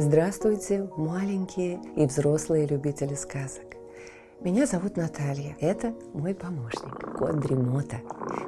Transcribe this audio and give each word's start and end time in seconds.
Здравствуйте, 0.00 0.88
маленькие 0.96 1.80
и 1.96 2.06
взрослые 2.06 2.68
любители 2.68 3.14
сказок. 3.14 3.64
Меня 4.40 4.64
зовут 4.64 4.96
Наталья. 4.96 5.56
Это 5.58 5.92
мой 6.14 6.36
помощник, 6.36 7.16
кот 7.18 7.40
Дремота. 7.40 7.96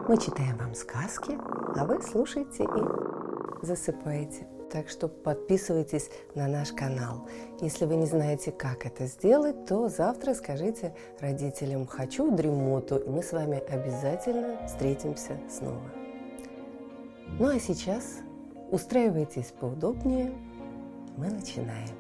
Мы 0.07 0.17
читаем 0.17 0.57
вам 0.59 0.77
сказки, 0.77 1.37
а 1.77 1.85
вы 1.87 2.01
слушаете 2.03 2.63
и 2.63 3.67
засыпаете. 3.67 4.47
Так 4.71 4.89
что 4.89 5.09
подписывайтесь 5.09 6.09
на 6.37 6.47
наш 6.47 6.71
канал. 6.71 7.27
Если 7.61 7.85
вы 7.85 7.97
не 7.97 8.07
знаете, 8.07 8.53
как 8.53 8.87
это 8.87 9.07
сделать, 9.07 9.67
то 9.67 9.89
завтра 9.89 10.35
скажите 10.35 10.95
родителям 11.19 11.85
«хочу 11.85 12.31
дремоту», 12.31 12.97
и 12.97 13.09
мы 13.09 13.25
с 13.25 13.33
вами 13.33 13.61
обязательно 13.69 14.65
встретимся 14.69 15.37
снова. 15.51 15.91
Ну 17.41 17.49
а 17.49 17.59
сейчас 17.59 18.19
устраивайтесь 18.71 19.53
поудобнее, 19.59 20.33
мы 21.17 21.31
начинаем. 21.31 21.97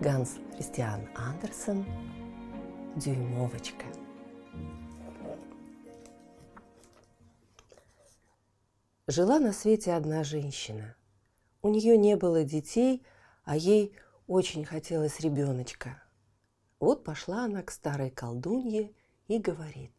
Ганс 0.00 0.36
Христиан 0.54 1.08
Андерсон 1.14 1.84
«Дюймовочка». 2.96 3.84
Жила 9.06 9.40
на 9.40 9.52
свете 9.52 9.94
одна 9.94 10.24
женщина. 10.24 10.94
У 11.62 11.68
нее 11.68 11.98
не 11.98 12.16
было 12.16 12.44
детей, 12.44 13.02
а 13.44 13.56
ей 13.56 13.94
очень 14.26 14.64
хотелось 14.64 15.20
ребеночка. 15.20 16.02
Вот 16.78 17.04
пошла 17.04 17.44
она 17.44 17.62
к 17.62 17.70
старой 17.70 18.10
колдунье 18.10 18.92
и 19.28 19.38
говорит. 19.38 19.92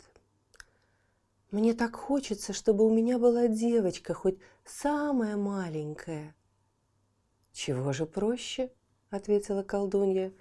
«Мне 1.52 1.74
так 1.74 1.96
хочется, 1.96 2.54
чтобы 2.54 2.86
у 2.86 2.94
меня 2.94 3.20
была 3.20 3.48
девочка, 3.48 4.14
хоть 4.14 4.40
самая 4.66 5.36
маленькая». 5.36 6.34
«Чего 7.52 7.92
же 7.94 8.06
проще?»– 8.06 8.72
ответила 9.10 9.64
колдунья. 9.64 10.34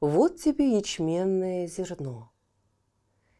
«Вот 0.00 0.40
тебе 0.40 0.76
ячменное 0.76 1.66
зерно. 1.66 2.32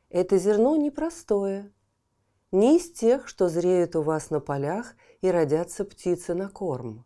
Это 0.08 0.38
зерно 0.38 0.76
непростое, 0.76 1.72
не 2.52 2.76
из 2.76 2.92
тех, 2.92 3.28
что 3.28 3.48
зреют 3.48 3.96
у 3.96 4.02
вас 4.02 4.30
на 4.30 4.38
полях 4.38 4.94
и 5.20 5.30
родятся 5.30 5.84
птицы 5.84 6.34
на 6.34 6.48
корм. 6.48 7.04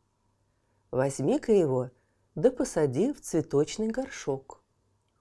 Возьми-ка 0.90 1.52
его, 1.52 1.90
да 2.34 2.50
посади 2.50 3.12
в 3.12 3.20
цветочный 3.20 3.88
горшок. 3.88 4.62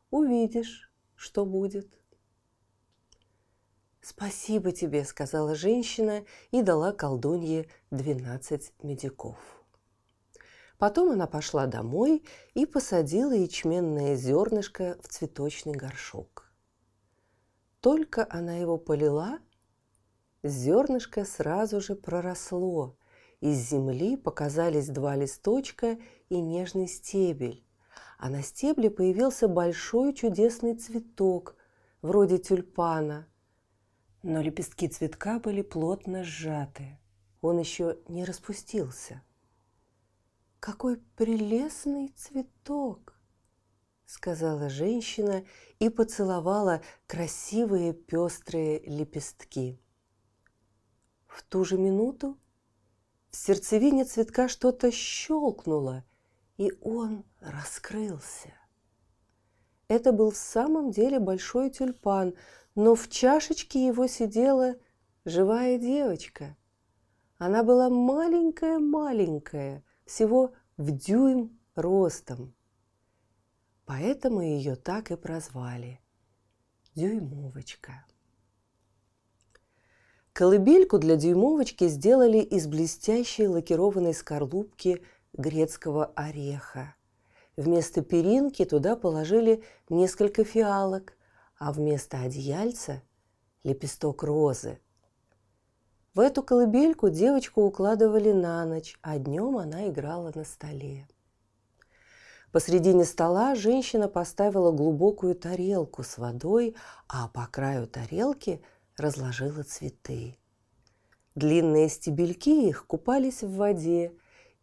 Увидишь, 0.10 0.92
что 1.16 1.46
будет». 1.46 1.88
«Спасибо 4.02 4.72
тебе»,– 4.72 5.04
сказала 5.06 5.56
женщина 5.56 6.26
и 6.52 6.62
дала 6.62 6.92
колдунье 6.92 7.68
двенадцать 7.90 8.72
медиков. 8.84 9.55
Потом 10.78 11.12
она 11.12 11.26
пошла 11.26 11.68
домой 11.68 12.24
и 12.54 12.66
посадила 12.66 13.32
ячменное 13.32 14.16
зернышко 14.16 14.98
в 15.02 15.08
цветочный 15.08 15.74
горшок. 15.74 16.52
Только 17.80 18.28
она 18.30 18.58
его 18.58 18.78
полила, 18.78 19.40
зернышко 20.44 21.24
сразу 21.24 21.80
же 21.80 21.96
проросло. 21.96 22.98
Из 23.40 23.58
земли 23.70 24.18
показались 24.18 24.88
два 24.88 25.16
листочка 25.16 25.98
и 26.30 26.42
нежный 26.42 26.88
стебель, 26.88 27.64
а 28.18 28.30
на 28.30 28.42
стебле 28.42 28.90
появился 28.90 29.48
большой 29.48 30.14
чудесный 30.14 30.76
цветок, 30.76 31.56
вроде 32.02 32.38
тюльпана. 32.38 33.28
Но 34.24 34.42
лепестки 34.42 34.88
цветка 34.88 35.40
были 35.40 35.62
плотно 35.62 36.24
сжаты. 36.24 36.98
Он 37.42 37.60
еще 37.60 38.00
не 38.08 38.26
распустился– 38.26 39.22
какой 40.60 40.98
прелестный 40.98 42.10
цветок!» 42.16 43.16
сказала 44.06 44.70
женщина 44.70 45.44
и 45.80 45.90
поцеловала 45.90 46.82
красивые 47.08 47.94
пестрые 47.94 48.80
лепестки. 48.82 49.80
В 51.28 51.44
ту 51.44 51.66
же 51.66 51.78
минуту 51.78 52.38
в 53.30 53.36
сердцевине 53.36 54.06
цветка 54.06 54.48
что-то 54.48 54.92
щелкнуло, 54.92 56.06
и 56.58 56.72
он 56.82 57.26
раскрылся. 57.42 58.54
Это 59.88 60.12
был 60.14 60.32
в 60.32 60.38
самом 60.38 60.92
деле 60.92 61.20
большой 61.20 61.70
тюльпан, 61.70 62.34
но 62.76 62.96
в 62.96 63.10
чашечке 63.10 63.86
его 63.86 64.08
сидела 64.08 64.76
живая 65.26 65.78
девочка. 65.78 66.56
Она 67.38 67.64
была 67.64 67.90
маленькая-маленькая– 67.90 69.84
всего 70.06 70.54
в 70.78 70.92
дюйм 70.92 71.60
ростом. 71.76 72.54
Поэтому 73.86 74.42
ее 74.42 74.76
так 74.76 75.12
и 75.12 75.16
прозвали– 75.16 76.00
Дюймовочка. 76.96 78.06
Колыбельку 80.32 80.98
для 80.98 81.18
дюймовочки 81.18 81.90
сделали 81.90 82.38
из 82.38 82.68
блестящей 82.68 83.48
лакированной 83.48 84.14
скорлупки 84.14 85.04
грецкого 85.34 86.06
ореха. 86.16 86.96
Вместо 87.58 88.02
перинки 88.02 88.64
туда 88.64 88.96
положили 88.96 89.64
несколько 89.90 90.46
фиалок, 90.46 91.18
а 91.58 91.74
вместо 91.74 92.22
одеяльца– 92.22 93.02
лепесток 93.64 94.24
розы– 94.24 94.80
в 96.16 96.22
эту 96.22 96.42
колыбельку 96.42 97.10
девочку 97.10 97.62
укладывали 97.62 98.32
на 98.32 98.66
ночь, 98.66 98.98
а 99.02 99.20
днем 99.20 99.58
она 99.58 99.90
играла 99.90 100.32
на 100.34 100.46
столе. 100.46 101.08
Посредине 102.54 103.04
стола 103.04 103.54
женщина 103.54 104.08
поставила 104.08 104.72
глубокую 104.72 105.36
тарелку 105.36 106.04
с 106.04 106.18
водой, 106.18 106.74
а 107.10 107.28
по 107.28 107.46
краю 107.48 107.86
тарелки 107.86 108.62
разложила 108.96 109.64
цветы. 109.64 110.38
Длинные 111.36 111.90
стебельки 111.90 112.66
их 112.70 112.88
купались 112.88 113.44
в 113.44 113.54
воде, 113.54 114.14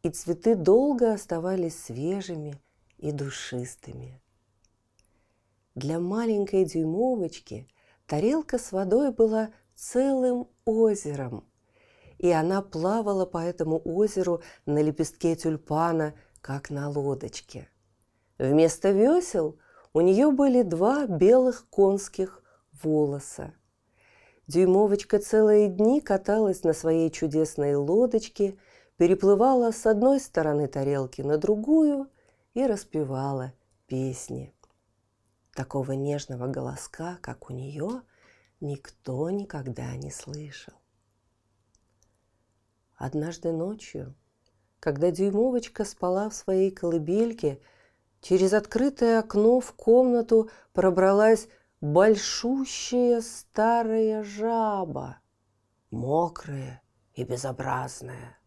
и 0.03 0.09
цветы 0.09 0.55
долго 0.55 1.13
оставались 1.13 1.79
свежими 1.79 2.59
и 2.97 3.13
душистыми. 3.13 4.23
Для 5.75 6.01
маленькой 6.01 6.65
дюймовочки 6.65 7.69
тарелка 8.07 8.59
с 8.59 8.73
водой 8.73 9.13
была 9.13 9.51
целым 9.83 10.49
озером. 10.65 11.45
И 12.19 12.31
она 12.31 12.63
плавала 12.63 13.27
по 13.27 13.39
этому 13.39 13.83
озеру 13.85 14.43
на 14.65 14.81
лепестке 14.81 15.35
тюльпана, 15.35 16.15
как 16.41 16.71
на 16.71 16.89
лодочке. 16.89 17.69
Вместо 18.39 18.91
весел 18.91 19.59
у 19.93 20.01
нее 20.01 20.31
были 20.31 20.63
два 20.63 21.07
белых 21.07 21.69
конских 21.69 22.43
волоса. 22.83 23.55
Дюймовочка 24.47 25.19
целые 25.19 25.69
дни 25.69 26.01
каталась 26.01 26.63
на 26.63 26.73
своей 26.73 27.11
чудесной 27.11 27.75
лодочке, 27.75 28.59
переплывала 28.97 29.73
с 29.73 29.85
одной 29.87 30.21
стороны 30.21 30.69
тарелки 30.69 31.23
на 31.23 31.39
другую 31.39 32.09
и 32.55 32.67
распевала 32.67 33.53
песни. 33.87 34.55
Такого 35.55 35.93
нежного 35.93 36.47
голоска, 36.47 37.19
как 37.21 37.51
у 37.51 37.53
нее, 37.53 38.03
никто 38.63 39.29
никогда 39.29 39.95
не 39.97 40.11
слышал. 40.11 40.75
Однажды 42.97 43.53
ночью, 43.53 44.15
когда 44.79 45.11
дюймовочка 45.11 45.85
спала 45.85 46.31
в 46.31 46.35
своей 46.35 46.71
колыбельке, 46.71 47.61
через 48.21 48.53
открытое 48.53 49.19
окно 49.19 49.61
в 49.61 49.73
комнату 49.73 50.49
пробралась 50.73 51.49
большущая 51.81 53.21
старая 53.21 54.23
жаба, 54.23 55.19
мокрая 55.91 56.81
и 57.15 57.25
безобразная. 57.25 58.39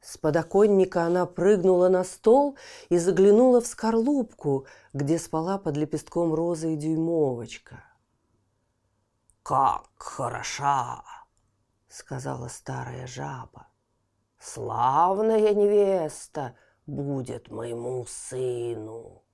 С 0.00 0.16
подоконника 0.16 1.02
она 1.02 1.26
прыгнула 1.26 1.88
на 1.88 2.04
стол 2.04 2.56
и 2.88 2.98
заглянула 2.98 3.60
в 3.60 3.66
скорлупку, 3.66 4.66
где 4.92 5.18
спала 5.18 5.58
под 5.58 5.76
лепестком 5.76 6.32
розы 6.32 6.74
и 6.74 6.76
дюймовочка 6.76 7.82
как 9.48 9.88
хороша!»— 9.96 11.02
сказала 11.88 12.48
старая 12.48 13.06
жаба. 13.06 13.68
«Славная 14.38 15.54
невеста 15.54 16.54
будет 16.84 17.48
моему 17.50 18.04
сыну!» 18.06 19.24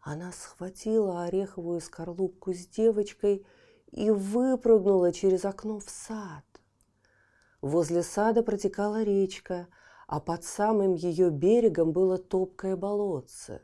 Она 0.00 0.30
схватила 0.30 1.24
ореховую 1.24 1.80
скорлупку 1.80 2.52
с 2.52 2.68
девочкой 2.68 3.44
и 3.90 4.10
выпрыгнула 4.10 5.12
через 5.12 5.44
окно 5.44 5.80
в 5.80 5.90
сад. 5.90 6.44
Возле 7.62 8.04
сада 8.04 8.44
протекала 8.44 9.02
речка, 9.02 9.66
а 10.06 10.20
под 10.20 10.44
самым 10.44 10.94
ее 10.94 11.30
берегом 11.30 11.90
было 11.90 12.16
топкое 12.16 12.76
болотце. 12.76 13.60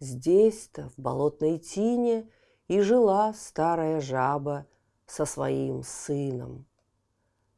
Здесь-то, 0.00 0.88
в 0.88 0.98
болотной 0.98 1.60
тине, 1.60 2.28
и 2.68 2.80
жила 2.80 3.32
старая 3.34 4.00
жаба 4.00 4.66
со 5.06 5.24
своим 5.24 5.82
сыном. 5.82 6.66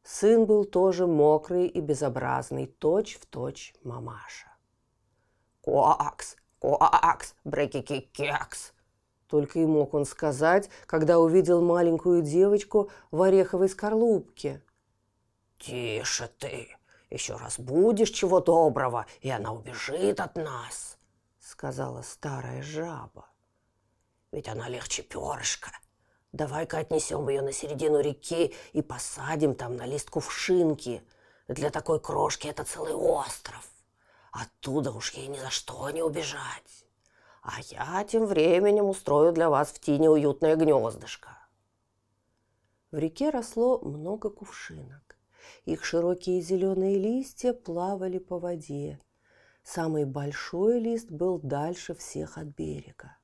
Сын 0.02 0.44
был 0.44 0.64
тоже 0.64 1.06
мокрый 1.06 1.66
и 1.66 1.80
безобразный, 1.80 2.66
точь 2.66 3.16
в 3.16 3.26
точь 3.26 3.74
мамаша. 3.82 4.48
«Коакс! 5.62 6.36
Коакс! 6.58 7.34
Брекики-кекс!» 7.44 8.72
Только 9.28 9.60
и 9.60 9.66
мог 9.66 9.94
он 9.94 10.04
сказать, 10.04 10.68
когда 10.86 11.18
увидел 11.18 11.62
маленькую 11.62 12.22
девочку 12.22 12.90
в 13.10 13.22
ореховой 13.22 13.68
скорлупке. 13.68 14.62
«Тише 15.58 16.28
ты! 16.38 16.68
Еще 17.08 17.36
раз 17.36 17.58
будешь 17.58 18.10
чего 18.10 18.40
доброго, 18.40 19.06
и 19.20 19.30
она 19.30 19.52
убежит 19.52 20.20
от 20.20 20.36
нас!» 20.36 20.98
сказала 21.40 22.02
старая 22.02 22.62
жаба. 22.62 23.26
«Ведь 24.34 24.48
она 24.48 24.68
легче 24.68 25.02
перышка. 25.02 25.70
Давай-ка 26.32 26.78
отнесем 26.78 27.28
ее 27.28 27.40
на 27.40 27.52
середину 27.52 28.00
реки 28.00 28.52
и 28.72 28.82
посадим 28.82 29.54
там 29.54 29.76
на 29.76 29.86
лист 29.86 30.10
кувшинки. 30.10 31.04
Для 31.46 31.70
такой 31.70 32.00
крошки 32.00 32.48
это 32.48 32.64
целый 32.64 32.94
остров. 32.94 33.70
Оттуда 34.32 34.90
уж 34.90 35.12
ей 35.12 35.28
ни 35.28 35.38
за 35.38 35.50
что 35.50 35.88
не 35.90 36.02
убежать. 36.02 36.84
А 37.42 37.60
я 37.70 38.02
тем 38.02 38.26
временем 38.26 38.86
устрою 38.86 39.32
для 39.32 39.48
вас 39.48 39.68
в 39.68 39.78
тине 39.78 40.10
уютное 40.10 40.56
гнездышко. 40.56 41.38
В 42.90 42.98
реке 42.98 43.30
росло 43.30 43.78
много 43.78 44.30
кувшинок. 44.30 45.16
Их 45.64 45.84
широкие 45.84 46.40
зеленые 46.40 46.98
листья 46.98 47.52
плавали 47.52 48.18
по 48.18 48.40
воде. 48.40 48.98
Самый 49.62 50.04
большой 50.04 50.80
лист 50.80 51.08
был 51.08 51.38
дальше 51.38 51.94
всех 51.94 52.36
от 52.36 52.48
берега. 52.48 53.16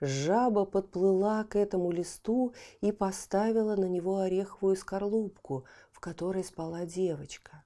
Жаба 0.00 0.64
подплыла 0.64 1.44
к 1.44 1.56
этому 1.56 1.90
листу 1.90 2.54
и 2.80 2.90
поставила 2.90 3.76
на 3.76 3.84
него 3.84 4.18
ореховую 4.18 4.76
скорлупку, 4.76 5.66
в 5.92 6.00
которой 6.00 6.42
спала 6.42 6.86
девочка. 6.86 7.64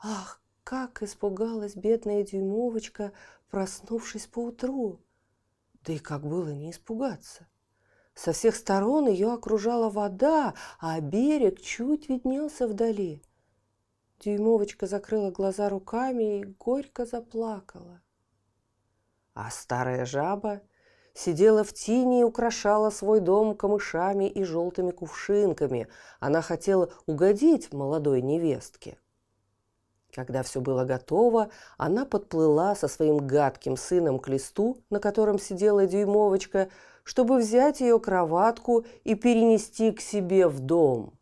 Ах, 0.00 0.40
как 0.62 1.02
испугалась 1.02 1.74
бедная 1.74 2.22
дюймовочка, 2.22 3.12
проснувшись 3.50 4.26
поутру! 4.26 5.00
Да 5.84 5.92
и 5.92 5.98
как 5.98 6.22
было 6.22 6.50
не 6.50 6.70
испугаться? 6.70 7.48
Со 8.14 8.32
всех 8.32 8.54
сторон 8.54 9.08
ее 9.08 9.32
окружала 9.32 9.90
вода, 9.90 10.54
а 10.78 11.00
берег 11.00 11.60
чуть 11.60 12.08
виднелся 12.08 12.68
вдали. 12.68 13.22
Дюймовочка 14.20 14.86
закрыла 14.86 15.32
глаза 15.32 15.68
руками 15.68 16.40
и 16.40 16.44
горько 16.44 17.06
заплакала. 17.06 18.00
А 19.34 19.50
старая 19.50 20.04
жаба 20.04 20.62
сидела 21.14 21.64
в 21.64 21.72
тени 21.72 22.20
и 22.20 22.24
украшала 22.24 22.90
свой 22.90 23.20
дом 23.20 23.54
камышами 23.56 24.28
и 24.28 24.44
желтыми 24.44 24.90
кувшинками. 24.90 25.88
Она 26.20 26.42
хотела 26.42 26.90
угодить 27.06 27.72
молодой 27.72 28.22
невестке. 28.22 28.98
Когда 30.14 30.42
все 30.42 30.60
было 30.60 30.84
готово, 30.84 31.48
она 31.78 32.04
подплыла 32.04 32.74
со 32.74 32.86
своим 32.86 33.26
гадким 33.26 33.76
сыном 33.76 34.18
к 34.18 34.28
листу, 34.28 34.82
на 34.90 35.00
котором 35.00 35.38
сидела 35.38 35.86
дюймовочка, 35.86 36.68
чтобы 37.02 37.38
взять 37.38 37.80
ее 37.80 37.98
кроватку 37.98 38.84
и 39.04 39.14
перенести 39.14 39.90
к 39.90 40.00
себе 40.00 40.48
в 40.48 40.60
дом. 40.60 41.14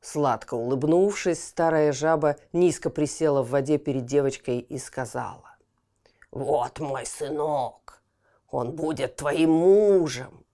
Сладко 0.00 0.54
улыбнувшись, 0.54 1.44
старая 1.44 1.92
жаба 1.92 2.36
низко 2.52 2.88
присела 2.88 3.42
в 3.42 3.50
воде 3.50 3.76
перед 3.76 4.06
девочкой 4.06 4.60
и 4.60 4.78
сказала. 4.78 5.56
«Вот 6.30 6.78
мой 6.78 7.04
сынок, 7.04 7.79
он 8.50 8.72
будет 8.72 9.16
твоим 9.16 9.50
мужем. 9.50 10.44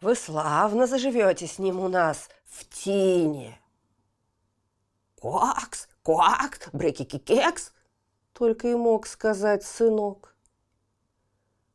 Вы 0.00 0.14
славно 0.14 0.86
заживете 0.86 1.46
с 1.46 1.58
ним 1.58 1.80
у 1.80 1.88
нас 1.88 2.28
в 2.44 2.68
тине. 2.68 3.60
Куакс, 5.20 5.88
куакс, 6.02 6.68
брекики-кекс, 6.72 7.72
только 8.32 8.68
и 8.68 8.74
мог 8.74 9.06
сказать 9.06 9.64
сынок. 9.64 10.36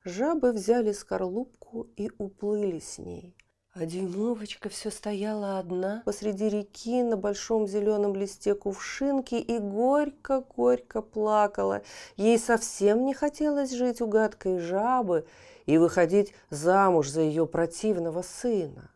Жабы 0.05 0.53
взяли 0.53 0.93
скорлупку 0.93 1.87
и 1.97 2.09
уплыли 2.17 2.79
с 2.79 2.97
ней. 2.97 3.35
А 3.73 3.87
дюймовочка 3.87 4.69
все 4.69 4.91
стояла 4.91 5.57
одна 5.57 6.03
посреди 6.05 6.47
реки 6.47 7.01
на 7.01 7.17
большом 7.17 7.67
зеленом 7.67 8.15
листе 8.15 8.53
кувшинки 8.53 9.33
и 9.33 9.57
горько-горько 9.57 11.01
плакала. 11.01 11.81
Ей 12.15 12.37
совсем 12.37 13.03
не 13.03 13.15
хотелось 13.15 13.71
жить 13.71 13.99
у 13.99 14.07
гадкой 14.07 14.59
жабы 14.59 15.25
и 15.65 15.77
выходить 15.77 16.33
замуж 16.49 17.09
за 17.09 17.21
ее 17.21 17.47
противного 17.47 18.21
сына. 18.21 18.91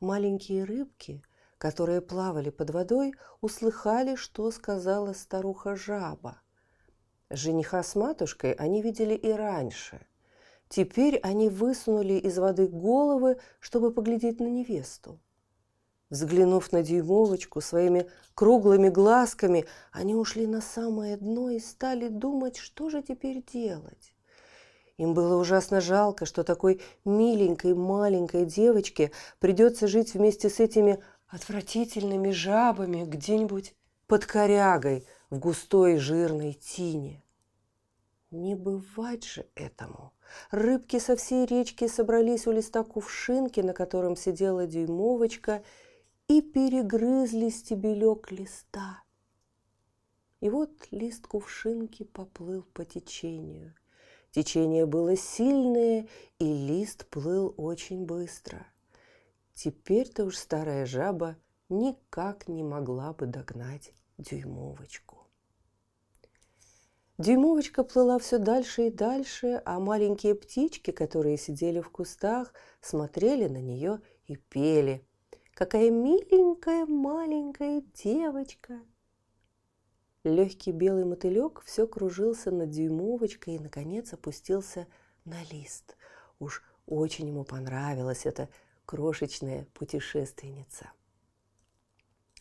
Маленькие 0.00 0.64
рыбки, 0.64 1.22
которые 1.58 2.00
плавали 2.00 2.50
под 2.50 2.70
водой, 2.70 3.14
услыхали, 3.40 4.16
что 4.16 4.50
сказала 4.50 5.12
старуха-жаба. 5.12 6.40
Жениха 7.30 7.82
с 7.82 7.94
матушкой 7.94 8.52
они 8.52 8.82
видели 8.82 9.14
и 9.14 9.30
раньше– 9.30 10.06
Теперь 10.72 11.18
они 11.18 11.50
высунули 11.50 12.14
из 12.14 12.38
воды 12.38 12.66
головы, 12.66 13.36
чтобы 13.60 13.92
поглядеть 13.92 14.40
на 14.40 14.46
невесту. 14.46 15.20
Взглянув 16.08 16.72
на 16.72 16.82
дюймовочку 16.82 17.60
своими 17.60 18.08
круглыми 18.34 18.88
глазками, 18.88 19.66
они 19.90 20.14
ушли 20.14 20.46
на 20.46 20.62
самое 20.62 21.18
дно 21.18 21.50
и 21.50 21.58
стали 21.58 22.08
думать, 22.08 22.56
что 22.56 22.88
же 22.88 23.02
теперь 23.02 23.44
делать. 23.44 24.11
Им 24.98 25.14
было 25.14 25.40
ужасно 25.40 25.80
жалко, 25.80 26.26
что 26.26 26.44
такой 26.44 26.80
миленькой 27.04 27.74
маленькой 27.74 28.44
девочке 28.44 29.10
придется 29.38 29.86
жить 29.86 30.14
вместе 30.14 30.50
с 30.50 30.60
этими 30.60 31.02
отвратительными 31.28 32.30
жабами 32.30 33.04
где-нибудь 33.04 33.74
под 34.06 34.26
корягой 34.26 35.06
в 35.30 35.38
густой 35.38 35.96
жирной 35.96 36.52
тине. 36.52 37.22
Не 38.30 38.54
бывать 38.54 39.24
же 39.24 39.46
этому. 39.54 40.12
Рыбки 40.50 40.98
со 40.98 41.16
всей 41.16 41.46
речки 41.46 41.86
собрались 41.86 42.46
у 42.46 42.52
листа 42.52 42.82
кувшинки, 42.82 43.60
на 43.60 43.72
котором 43.72 44.16
сидела 44.16 44.66
дюймовочка, 44.66 45.62
и 46.28 46.40
перегрызли 46.40 47.50
стебелек 47.50 48.30
листа. 48.30 49.02
И 50.40 50.48
вот 50.48 50.70
лист 50.90 51.26
кувшинки 51.26 52.04
поплыл 52.04 52.64
по 52.72 52.84
течению. 52.84 53.74
Течение 54.32 54.86
было 54.86 55.14
сильное, 55.14 56.08
и 56.38 56.44
лист 56.44 57.06
плыл 57.06 57.54
очень 57.58 58.06
быстро. 58.06 58.66
Теперь-то 59.54 60.24
уж 60.24 60.38
старая 60.38 60.86
жаба 60.86 61.36
никак 61.68 62.48
не 62.48 62.62
могла 62.62 63.12
бы 63.12 63.26
догнать 63.26 63.92
дюймовочку. 64.16 65.18
Дюймовочка 67.18 67.84
плыла 67.84 68.18
все 68.18 68.38
дальше 68.38 68.86
и 68.86 68.90
дальше, 68.90 69.60
а 69.66 69.78
маленькие 69.78 70.34
птички, 70.34 70.92
которые 70.92 71.36
сидели 71.36 71.80
в 71.80 71.90
кустах, 71.90 72.54
смотрели 72.80 73.48
на 73.48 73.60
нее 73.60 74.00
и 74.26 74.36
пели. 74.36 75.06
«Какая 75.52 75.90
миленькая 75.90 76.86
маленькая 76.86 77.82
девочка!» 78.02 78.80
Легкий 80.24 80.70
белый 80.70 81.04
мотылек 81.04 81.62
все 81.64 81.86
кружился 81.86 82.52
над 82.52 82.70
дюймовочкой 82.70 83.56
и, 83.56 83.58
наконец, 83.58 84.12
опустился 84.12 84.86
на 85.24 85.42
лист. 85.50 85.96
Уж 86.38 86.62
очень 86.86 87.26
ему 87.26 87.44
понравилась 87.44 88.24
эта 88.24 88.48
крошечная 88.86 89.66
путешественница. 89.74 90.92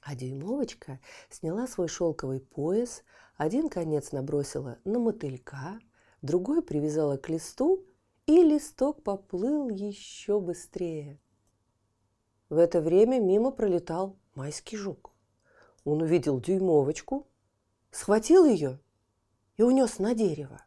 А 0.04 0.16
дюймовочка 0.16 1.00
сняла 1.30 1.66
свой 1.66 1.88
шелковый 1.88 2.40
пояс, 2.40 3.04
один 3.36 3.68
конец 3.68 4.12
набросила 4.12 4.78
на 4.84 5.00
мотылька, 5.00 5.80
другой 6.22 6.62
привязала 6.62 7.18
к 7.18 7.30
листу, 7.30 7.84
и 8.28 8.44
листок 8.44 9.02
поплыл 9.02 9.70
еще 9.70 10.40
быстрее. 10.40 11.20
В 12.50 12.58
это 12.58 12.80
время 12.80 13.20
мимо 13.20 13.50
пролетал 13.52 14.20
майский 14.36 14.78
жук. 14.78 15.12
Он 15.84 16.02
увидел 16.02 16.40
дюймовочку, 16.40 17.28
схватил 17.92 18.46
ее 18.46 18.80
и 19.58 19.64
унес 19.64 20.00
на 20.00 20.16
дерево. 20.16 20.64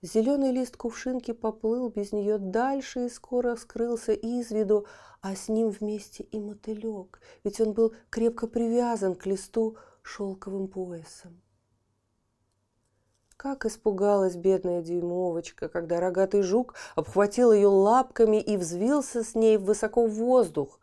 Зеленый 0.00 0.52
лист 0.52 0.76
кувшинки 0.76 1.32
поплыл 1.32 1.88
без 1.88 2.12
нее 2.12 2.38
дальше 2.38 3.06
и 3.06 3.08
скоро 3.08 3.56
скрылся 3.56 4.12
из 4.12 4.50
виду, 4.52 4.86
а 5.20 5.34
с 5.34 5.48
ним 5.48 5.70
вместе 5.70 6.22
и 6.22 6.38
мотылек, 6.38 7.20
ведь 7.42 7.60
он 7.60 7.72
был 7.72 7.92
крепко 8.08 8.46
привязан 8.46 9.16
к 9.16 9.26
листу 9.26 9.76
шелковым 10.02 10.68
поясом. 10.68 11.42
Как 13.36 13.66
испугалась 13.66 14.36
бедная 14.36 14.82
дюймовочка, 14.82 15.68
когда 15.68 16.00
рогатый 16.00 16.42
жук 16.42 16.74
обхватил 16.94 17.52
ее 17.52 17.68
лапками 17.68 18.40
и 18.40 18.56
взвился 18.56 19.22
с 19.22 19.34
ней 19.34 19.58
высоко 19.58 20.06
в 20.06 20.14
воздух. 20.14 20.80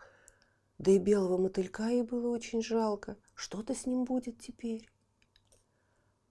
Да 0.78 0.92
и 0.92 0.98
белого 0.98 1.38
мотылька 1.38 1.88
ей 1.88 2.04
было 2.04 2.30
очень 2.30 2.62
жалко. 2.62 3.18
Что-то 3.34 3.76
с 3.76 3.86
ним 3.86 4.06
будет 4.06 4.40
теперь. 4.40 4.90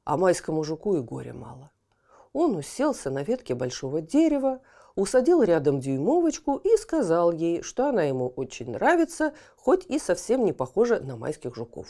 А 0.04 0.16
майскому 0.16 0.64
жуку 0.64 0.96
и 0.96 1.00
горя 1.00 1.34
мало. 1.34 1.70
Он 2.32 2.56
уселся 2.56 3.11
на 3.11 3.23
ветке 3.23 3.54
большого 3.54 4.00
дерева, 4.00 4.61
усадил 4.96 5.42
рядом 5.42 5.80
дюймовочку 5.80 6.56
и 6.56 6.76
сказал 6.76 7.32
ей, 7.32 7.62
что 7.62 7.88
она 7.88 8.02
ему 8.02 8.28
очень 8.28 8.70
нравится, 8.70 9.32
хоть 9.56 9.87
и 9.87 9.99
совсем 9.99 10.44
не 10.44 10.52
похожа 10.52 11.00
на 11.00 11.16
майских 11.16 11.54
жуков. 11.54 11.88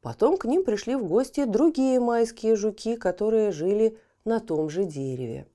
Потом 0.00 0.36
к 0.36 0.44
ним 0.46 0.64
пришли 0.64 0.96
в 0.96 1.04
гости 1.06 1.44
другие 1.44 2.00
майские 2.00 2.56
жуки, 2.56 2.96
которые 2.96 3.52
жили 3.52 3.98
на 4.24 4.40
том 4.40 4.68
же 4.68 4.84
дереве. 4.84 5.46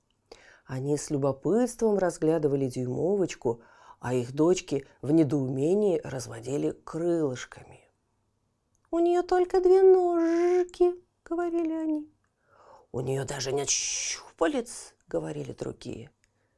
Они 0.66 0.96
с 0.96 1.10
любопытством 1.10 1.98
разглядывали 1.98 2.68
дюймовочку, 2.68 3.60
а 4.00 4.14
их 4.14 4.32
дочки 4.32 4.86
в 5.02 5.10
недоумении 5.10 6.00
разводили 6.04 6.70
крылышками. 6.84 7.80
«У 8.90 8.98
нее 9.00 9.22
только 9.22 9.60
две 9.60 9.82
ножки»,— 9.82 10.94
говорили 11.28 11.72
они. 11.72 12.08
«У 12.92 13.00
нее 13.00 13.24
даже 13.24 13.52
нет 13.52 13.68
щупалец»,— 13.68 14.94
говорили 15.08 15.52
другие. 15.52 16.10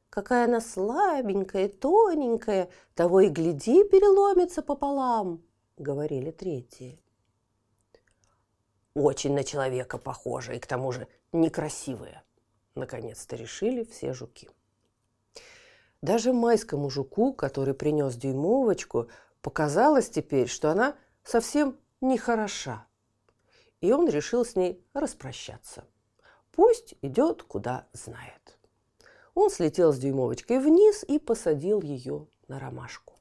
«Какая 0.09 0.45
она 0.45 0.61
слабенькая, 0.61 1.67
тоненькая, 1.69 2.69
того 2.95 3.21
и 3.21 3.29
гляди, 3.29 3.83
переломится 3.83 4.61
пополам»,— 4.61 5.43
говорили 5.77 6.31
третьи. 6.31 7.01
«Очень 8.93 9.33
на 9.33 9.43
человека 9.43 9.97
похожа 9.97 10.53
и 10.53 10.59
к 10.59 10.67
тому 10.67 10.91
же 10.91 11.07
некрасивая»,— 11.31 12.23
наконец-то 12.75 13.35
решили 13.35 13.83
все 13.83 14.13
жуки. 14.13 14.49
Даже 16.01 16.33
майскому 16.33 16.89
жуку, 16.89 17.33
который 17.33 17.73
принес 17.73 18.15
дюймовочку, 18.15 19.07
показалось 19.41 20.09
теперь, 20.09 20.47
что 20.47 20.71
она 20.71 20.95
совсем 21.23 21.77
нехороша. 22.01 22.85
И 23.81 23.91
он 23.91 24.07
решил 24.07 24.45
с 24.45 24.55
ней 24.55 24.83
распрощаться. 24.93 25.85
Пусть 26.51 26.95
идет, 27.01 27.43
куда 27.43 27.87
знает. 27.93 28.57
Он 29.33 29.49
слетел 29.49 29.93
с 29.93 29.97
дюймовочкой 29.97 30.59
вниз 30.59 31.03
и 31.07 31.17
посадил 31.19 31.81
ее 31.81 32.27
на 32.47 32.59
ромашку. 32.59 33.15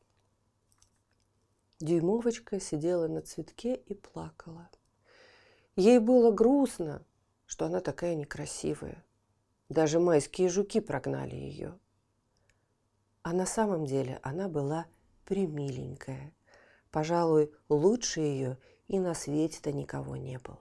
Дюймовочка 1.80 2.60
сидела 2.60 3.08
на 3.08 3.22
цветке 3.22 3.74
и 3.74 3.94
плакала. 3.94 4.68
Ей 5.76 5.98
было 5.98 6.30
грустно, 6.30 7.02
что 7.46 7.64
она 7.64 7.80
такая 7.80 8.14
некрасивая. 8.14 9.04
Даже 9.70 9.98
майские 9.98 10.48
жуки 10.48 10.80
прогнали 10.80 11.36
ее. 11.36 11.78
А 13.22 13.32
на 13.32 13.46
самом 13.46 13.86
деле 13.86 14.18
она 14.22 14.48
была 14.48 14.86
примиленькая. 15.24 16.34
Пожалуй, 16.90 17.52
лучше 17.68 18.20
ее 18.20 18.58
и 18.90 18.98
на 18.98 19.14
свете-то 19.14 19.70
никого 19.72 20.16
не 20.16 20.38
было. 20.38 20.58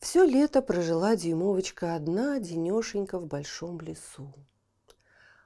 Все 0.00 0.24
лето 0.24 0.60
прожила 0.60 1.14
Дюймовочка 1.14 1.94
одна, 1.94 2.40
денешенька 2.40 3.20
в 3.20 3.26
большом 3.26 3.80
лесу. 3.80 4.34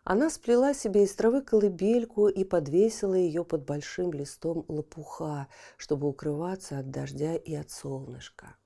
Она 0.02 0.30
сплела 0.30 0.73
себе 0.73 1.04
из 1.04 1.14
травы 1.14 1.42
колыбельку 1.42 2.28
и 2.28 2.42
подвесила 2.44 3.14
ее 3.14 3.44
под 3.44 3.66
большим 3.66 4.14
листом 4.14 4.64
лопуха, 4.66 5.47
чтобы 5.76 6.09
укрываться 6.09 6.78
от 6.78 6.90
дождя 6.90 7.37
и 7.37 7.54
от 7.54 7.70
солнышка. 7.70 8.56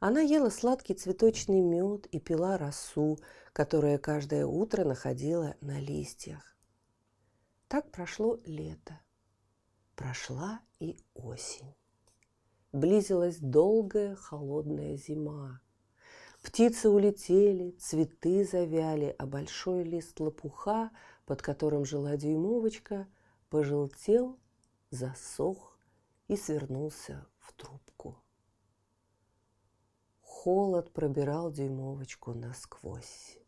Она 0.00 0.20
ела 0.20 0.48
сладкий 0.48 0.94
цветочный 0.94 1.60
мед 1.60 2.06
и 2.06 2.18
пила 2.20 2.56
росу, 2.56 3.18
которая 3.52 3.98
каждое 3.98 4.46
утро 4.46 4.84
находила 4.84 5.56
на 5.60 5.78
листьях. 5.78 6.56
Так 7.68 7.90
прошло 7.90 8.40
лето. 8.46 8.98
Прошла 9.94 10.60
и 10.80 10.98
осень. 11.14 11.74
Близилась 12.72 13.38
долгая 13.38 14.14
холодная 14.16 14.96
зима. 14.96 15.60
Птицы 16.42 16.88
улетели, 16.90 17.70
цветы 17.72 18.44
завяли, 18.44 19.14
а 19.18 19.26
большой 19.26 19.82
лист 19.82 20.20
лопуха, 20.20 20.90
под 21.24 21.42
которым 21.42 21.84
жила 21.84 22.16
дюймовочка, 22.16 23.08
пожелтел, 23.48 24.38
засох 24.90 25.78
и 26.28 26.36
свернулся 26.36 27.26
в 27.38 27.52
трубку. 27.54 28.22
Холод 30.20 30.92
пробирал 30.92 31.50
дюймовочку 31.50 32.32
насквозь. 32.34 33.38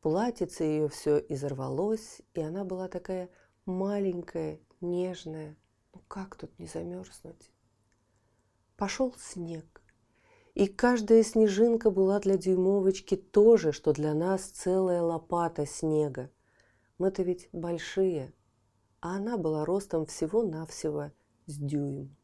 Платьице 0.00 0.64
ее 0.64 0.88
все 0.88 1.18
изорвалось, 1.18 2.22
и 2.34 2.40
она 2.40 2.64
была 2.64 2.88
такая 2.88 3.30
маленькая, 3.66 4.60
нежная. 4.80 5.56
Ну 5.94 6.00
как 6.08 6.36
тут 6.36 6.58
не 6.58 6.66
замерзнуть? 6.66 7.50
Пошел 8.76 9.14
снег, 9.18 9.82
и 10.54 10.66
каждая 10.66 11.22
снежинка 11.22 11.90
была 11.90 12.20
для 12.20 12.36
дюймовочки 12.36 13.16
то 13.16 13.56
же, 13.56 13.72
что 13.72 13.92
для 13.92 14.14
нас 14.14 14.42
целая 14.42 15.02
лопата 15.02 15.66
снега. 15.66 16.30
Мы-то 16.98 17.22
ведь 17.22 17.48
большие, 17.52 18.32
а 19.00 19.16
она 19.16 19.36
была 19.36 19.64
ростом 19.64 20.06
всего-навсего 20.06 21.12
с 21.46 21.56
дюйм. 21.56 22.16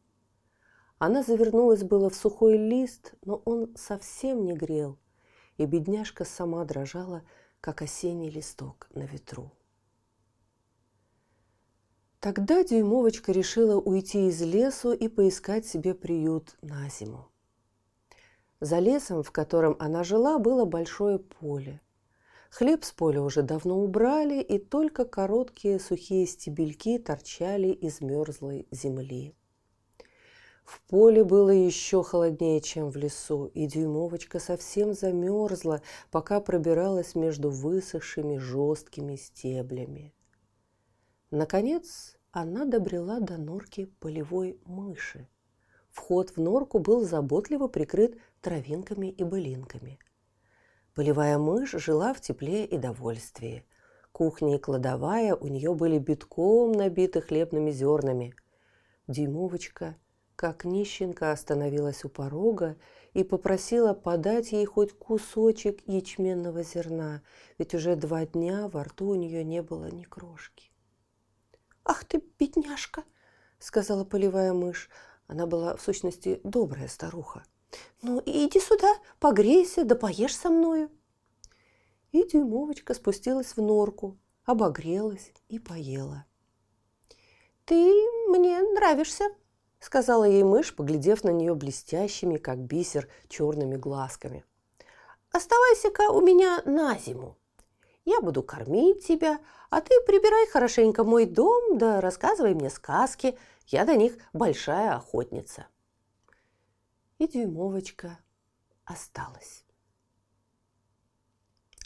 Она 0.97 1.23
завернулась 1.23 1.83
было 1.83 2.09
в 2.09 2.15
сухой 2.15 2.57
лист, 2.57 3.13
но 3.23 3.41
он 3.45 3.75
совсем 3.75 4.45
не 4.45 4.53
грел, 4.53 4.97
и 5.57 5.65
бедняжка 5.65 6.25
сама 6.25 6.63
дрожала, 6.65 7.23
как 7.61 7.81
осенний 7.81 8.29
листок 8.29 8.87
на 8.93 9.03
ветру. 9.03 9.51
Тогда 12.25 12.63
Дюймовочка 12.63 13.31
решила 13.31 13.79
уйти 13.79 14.29
из 14.29 14.41
лесу 14.41 14.93
и 14.93 15.07
поискать 15.07 15.67
себе 15.67 15.93
приют 15.93 16.57
на 16.63 16.89
зиму. 16.89 17.27
За 18.59 18.79
лесом, 18.79 19.21
в 19.21 19.29
котором 19.29 19.75
она 19.77 20.03
жила, 20.03 20.39
было 20.39 20.65
большое 20.65 21.19
поле. 21.19 21.81
Хлеб 22.49 22.83
с 22.83 22.93
поля 22.93 23.21
уже 23.21 23.43
давно 23.43 23.79
убрали, 23.79 24.41
и 24.41 24.57
только 24.57 25.05
короткие 25.05 25.79
сухие 25.79 26.25
стебельки 26.25 26.97
торчали 26.97 27.67
из 27.67 28.01
мерзлой 28.01 28.67
земли. 28.71 29.35
В 30.63 30.81
поле 30.89 31.23
было 31.23 31.51
еще 31.51 32.01
холоднее, 32.01 32.59
чем 32.59 32.89
в 32.89 32.95
лесу, 32.95 33.51
и 33.53 33.67
дюймовочка 33.67 34.39
совсем 34.39 34.95
замерзла, 34.95 35.83
пока 36.09 36.39
пробиралась 36.39 37.13
между 37.13 37.51
высохшими 37.51 38.37
жесткими 38.37 39.15
стеблями. 39.15 40.11
Наконец 41.31 42.14
она 42.35 42.65
добрела 42.65 43.21
до 43.21 43.37
норки 43.37 43.85
полевой 44.01 44.59
мыши. 44.65 45.29
Вход 45.89 46.31
в 46.31 46.37
норку 46.37 46.79
был 46.79 47.05
заботливо 47.05 47.69
прикрыт 47.69 48.19
травинками 48.41 49.07
и 49.07 49.23
былинками. 49.23 49.99
Полевая 50.95 51.37
мышь 51.37 51.71
жила 51.71 52.13
в 52.13 52.19
тепле 52.19 52.65
и 52.65 52.77
довольствии. 52.77 53.65
Кухня 54.11 54.55
и 54.55 54.59
кладовая 54.59 55.33
у 55.33 55.47
нее 55.47 55.73
были 55.73 55.97
битком 55.97 56.73
набиты 56.73 57.21
хлебными 57.21 57.71
зернами. 57.71 58.35
Дюймовочка 59.07 59.95
как 60.35 60.65
нищенка 60.65 61.31
остановилась 61.31 62.03
у 62.03 62.09
порога 62.09 62.75
и 63.13 63.23
попросила 63.23 63.93
подать 63.93 64.51
ей 64.51 64.65
хоть 64.65 64.91
кусочек 64.91 65.79
ячменного 65.87 66.63
зерна, 66.63 67.21
ведь 67.57 67.73
уже 67.73 67.95
два 67.95 68.25
дня 68.25 68.67
во 68.67 68.83
рту 68.83 69.11
у 69.11 69.15
нее 69.15 69.45
не 69.45 69.61
было 69.61 69.89
ни 69.89 70.03
крошки. 70.03 70.74
«Ах 71.85 72.03
ты, 72.03 72.21
бедняжка!»— 72.39 73.03
сказала 73.59 74.03
полевая 74.03 74.53
мышь. 74.53 74.89
Она 75.27 75.45
была, 75.45 75.77
в 75.77 75.81
сущности, 75.81 76.41
добрая 76.43 76.87
старуха. 76.87 77.43
«Ну, 78.01 78.21
иди 78.25 78.59
сюда, 78.59 78.93
погрейся, 79.19 79.85
да 79.85 79.95
поешь 79.95 80.35
со 80.35 80.49
мною». 80.49 80.89
И 82.11 82.27
Дюймовочка 82.27 82.93
спустилась 82.93 83.55
в 83.55 83.61
норку, 83.61 84.17
обогрелась 84.45 85.31
и 85.47 85.59
поела. 85.59 86.25
«Ты 87.65 87.93
мне 88.27 88.61
нравишься», 88.61 89.25
сказала 89.85 90.23
ей 90.23 90.43
мышь, 90.43 90.75
поглядев 90.75 91.23
на 91.23 91.29
нее 91.29 91.53
блестящими, 91.53 92.37
как 92.37 92.57
бисер, 92.57 93.07
черными 93.29 93.75
глазками. 93.75 94.43
«Оставайся-ка 95.31 96.09
у 96.11 96.21
меня 96.21 96.61
на 96.65 96.97
зиму. 96.97 97.37
Я 98.05 98.21
буду 98.21 98.43
кормить 98.43 99.05
тебя, 99.05 99.39
а 99.71 99.81
ты 99.81 99.93
прибирай 100.05 100.47
хорошенько 100.47 101.03
мой 101.03 101.25
дом, 101.25 101.77
да 101.77 102.01
рассказывай 102.01 102.53
мне 102.53 102.69
сказки. 102.69 103.37
Я 103.65 103.83
до 103.83 103.95
них 103.95 104.17
большая 104.31 104.95
охотница». 104.95 105.65
И 107.17 107.27
дюймовочка 107.27 108.19
осталась. 108.85 109.65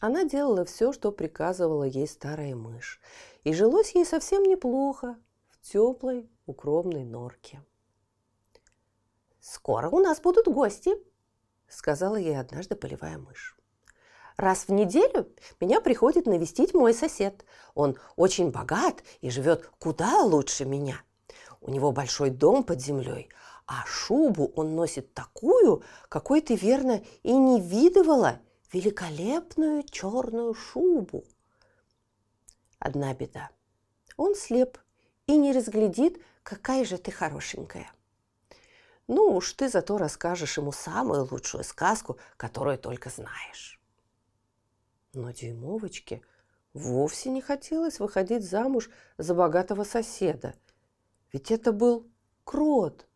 Она 0.01 0.23
делала 0.23 0.65
все, 0.65 0.93
что 0.93 1.11
приказывала 1.11 1.83
ей 1.83 2.07
старая 2.07 2.55
мышь, 2.55 3.01
и 3.43 3.53
жилось 3.53 3.95
ей 3.95 4.05
совсем 4.05 4.43
неплохо 4.43 5.17
в 5.49 5.59
теплой 5.61 6.29
укромной 6.45 7.03
норке. 7.03 7.63
«Скоро 9.39 9.89
у 9.89 9.99
нас 9.99 10.21
будут 10.21 10.47
гости»,– 10.47 10.91
сказала 11.67 12.15
ей 12.15 12.39
однажды 12.39 12.75
полевая 12.75 13.17
мышь. 13.17 13.58
Раз 14.39 14.69
в 14.69 14.71
неделю 14.71 15.27
меня 15.59 15.81
приходит 15.81 16.25
навестить 16.25 16.73
мой 16.73 16.93
сосед. 16.93 17.43
Он 17.75 17.97
очень 18.15 18.51
богат 18.51 19.03
и 19.19 19.29
живет 19.29 19.69
куда 19.79 20.21
лучше 20.21 20.63
меня. 20.63 21.01
У 21.59 21.69
него 21.69 21.91
большой 21.91 22.29
дом 22.29 22.63
под 22.63 22.79
землей, 22.79 23.27
а 23.67 23.83
шубу 23.85 24.49
он 24.55 24.77
носит 24.77 25.13
такую, 25.13 25.83
какой 26.07 26.39
ты 26.39 26.55
верно 26.55 27.03
и 27.21 27.33
не 27.33 27.59
видывала, 27.59 28.39
великолепную 28.71 29.83
черную 29.83 30.53
шубу. 30.53 31.25
Одна 32.79 33.13
беда. 33.13 33.49
Он 34.15 34.35
слеп 34.35 34.77
и 35.27 35.35
не 35.35 35.51
разглядит, 35.51 36.17
какая 36.43 36.85
же 36.85 36.97
ты 36.97 37.11
хорошенькая. 37.11 37.91
Ну 39.07 39.35
уж 39.35 39.51
ты 39.51 39.67
зато 39.67 39.97
расскажешь 39.97 40.57
ему 40.57 40.71
самую 40.71 41.27
лучшую 41.29 41.65
сказку, 41.65 42.17
которую 42.37 42.77
только 42.77 43.09
знаешь. 43.09 43.78
Но 45.13 45.31
Дюймовочке 45.31 46.21
вовсе 46.73 47.29
не 47.29 47.41
хотелось 47.41 47.99
выходить 47.99 48.43
замуж 48.43 48.89
за 49.17 49.33
богатого 49.33 49.83
соседа. 49.83 50.55
Ведь 51.31 51.51
это 51.51 51.71
был 51.71 52.07
крот, 52.43 53.07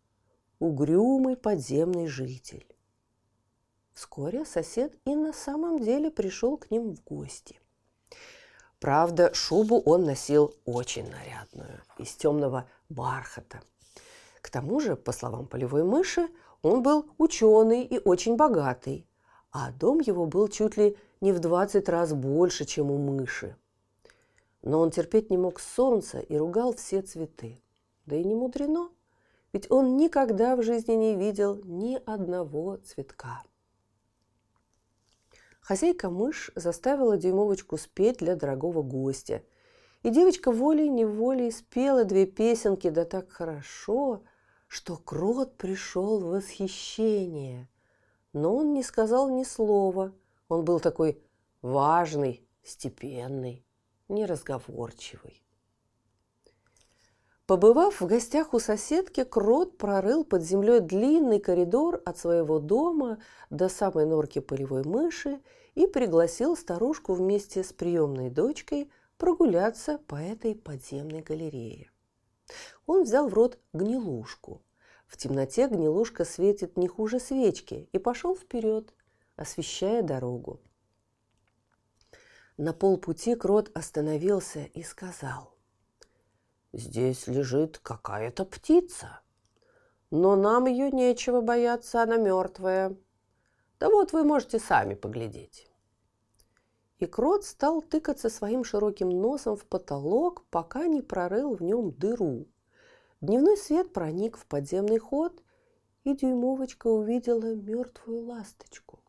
угрюмый 0.60 1.38
подземный 1.38 2.08
житель. 2.08 2.66
Вскоре 3.94 4.44
сосед 4.44 4.98
и 5.06 5.16
на 5.16 5.34
самом 5.34 5.80
деле 5.80 6.10
пришел 6.10 6.58
к 6.58 6.72
ним 6.72 6.96
в 6.96 7.04
гости. 7.04 7.60
Правда, 8.80 9.34
шубу 9.34 9.80
он 9.80 10.04
носил 10.04 10.54
очень 10.66 11.10
нарядную, 11.10 11.82
из 12.00 12.14
темного 12.16 12.68
бархата. 12.90 13.62
К 14.42 14.50
тому 14.50 14.80
же, 14.80 14.96
по 14.96 15.12
словам 15.12 15.48
полевой 15.48 15.84
мыши, 15.84 16.28
он 16.62 16.84
был 16.84 17.10
ученый 17.18 17.84
и 17.84 18.00
очень 18.00 18.36
богатый, 18.36 19.08
а 19.52 19.72
дом 19.72 20.00
его 20.00 20.26
был 20.26 20.48
чуть 20.48 20.76
ли 20.76 20.98
не 21.24 21.32
в 21.32 21.40
20 21.40 21.88
раз 21.88 22.14
больше, 22.14 22.66
чем 22.66 22.92
у 22.92 22.98
мыши. 22.98 23.56
Но 24.62 24.82
он 24.82 24.92
терпеть 24.92 25.30
не 25.30 25.38
мог 25.38 25.62
солнца 25.62 26.20
и 26.20 26.36
ругал 26.36 26.76
все 26.76 27.02
цветы. 27.02 27.62
Да 28.06 28.18
и 28.18 28.26
не 28.26 28.36
мудрено, 28.36 28.90
ведь 29.54 29.72
он 29.72 29.96
никогда 29.96 30.58
в 30.58 30.64
жизни 30.64 30.96
не 30.96 31.16
видел 31.16 31.62
ни 31.64 31.98
одного 32.06 32.76
цветка. 32.84 33.42
Хозяйка-мышь 35.62 36.52
заставила 36.56 37.16
Дюймовочку 37.16 37.78
спеть 37.78 38.18
для 38.18 38.36
дорогого 38.36 38.82
гостя. 38.82 39.44
И 40.02 40.10
девочка 40.10 40.52
волей-неволей 40.52 41.52
спела 41.52 42.04
две 42.04 42.26
песенки, 42.26 42.90
да 42.90 43.06
так 43.06 43.32
хорошо, 43.32 44.24
что 44.68 44.98
крот 44.98 45.56
пришел 45.56 46.20
в 46.20 46.32
восхищение. 46.32 47.70
Но 48.34 48.54
он 48.58 48.74
не 48.74 48.84
сказал 48.84 49.30
ни 49.30 49.46
слова. 49.46 50.12
Он 50.54 50.64
был 50.64 50.80
такой 50.80 51.20
важный, 51.64 52.48
степенный, 52.62 53.66
неразговорчивый. 54.08 55.44
Побывав 57.48 58.00
в 58.00 58.06
гостях 58.06 58.54
у 58.54 58.60
соседки, 58.60 59.24
Крот 59.24 59.80
прорыл 59.80 60.24
под 60.24 60.44
землей 60.44 60.80
длинный 60.80 61.40
коридор 61.40 62.04
от 62.06 62.20
своего 62.20 62.60
дома 62.60 63.18
до 63.50 63.68
самой 63.68 64.06
норки 64.06 64.40
полевой 64.40 64.84
мыши 64.84 65.42
и 65.74 65.88
пригласил 65.88 66.56
старушку 66.56 67.14
вместе 67.16 67.64
с 67.64 67.74
приемной 67.74 68.30
дочкой 68.30 68.92
прогуляться 69.18 69.98
по 70.08 70.16
этой 70.16 70.54
подземной 70.54 71.22
галерее. 71.24 71.90
Он 72.86 73.04
взял 73.04 73.28
в 73.28 73.34
рот 73.34 73.58
гнилушку. 73.74 74.62
В 75.08 75.18
темноте 75.18 75.68
гнилушка 75.68 76.26
светит 76.26 76.78
не 76.78 76.88
хуже 76.88 77.20
свечки 77.20 77.90
и 77.92 77.98
пошел 77.98 78.36
вперед, 78.36 78.94
освещая 79.36 80.04
дорогу. 80.04 80.62
На 82.58 82.74
полпути 82.74 83.36
Крот 83.36 83.72
остановился 83.76 84.66
и 84.66 84.84
сказал. 84.84 85.54
Здесь 86.74 87.28
лежит 87.28 87.78
какая-то 87.78 88.46
птица. 88.46 89.22
Но 90.10 90.36
нам 90.36 90.66
ее 90.66 90.90
нечего 90.90 91.42
бояться, 91.42 92.02
она 92.02 92.18
мертвая. 92.18 92.96
Да 93.80 93.90
вот 93.90 94.12
вы 94.12 94.24
можете 94.24 94.58
сами 94.58 94.96
поглядеть. 94.96 95.70
И 96.98 97.06
крот 97.06 97.44
стал 97.46 97.84
тыкаться 97.84 98.30
своим 98.30 98.64
широким 98.64 99.10
носом 99.10 99.56
в 99.56 99.66
потолок, 99.66 100.46
пока 100.50 100.88
не 100.88 101.02
прорыл 101.02 101.56
в 101.56 101.62
нем 101.62 101.92
дыру. 101.92 102.48
Дневной 103.22 103.58
свет 103.58 103.94
проник 103.94 104.38
в 104.38 104.48
подземный 104.48 104.98
ход, 104.98 105.44
и 106.04 106.16
дюймовочка 106.16 106.88
увидела 106.88 107.54
мертвую 107.54 108.26
ласточку. 108.26 109.03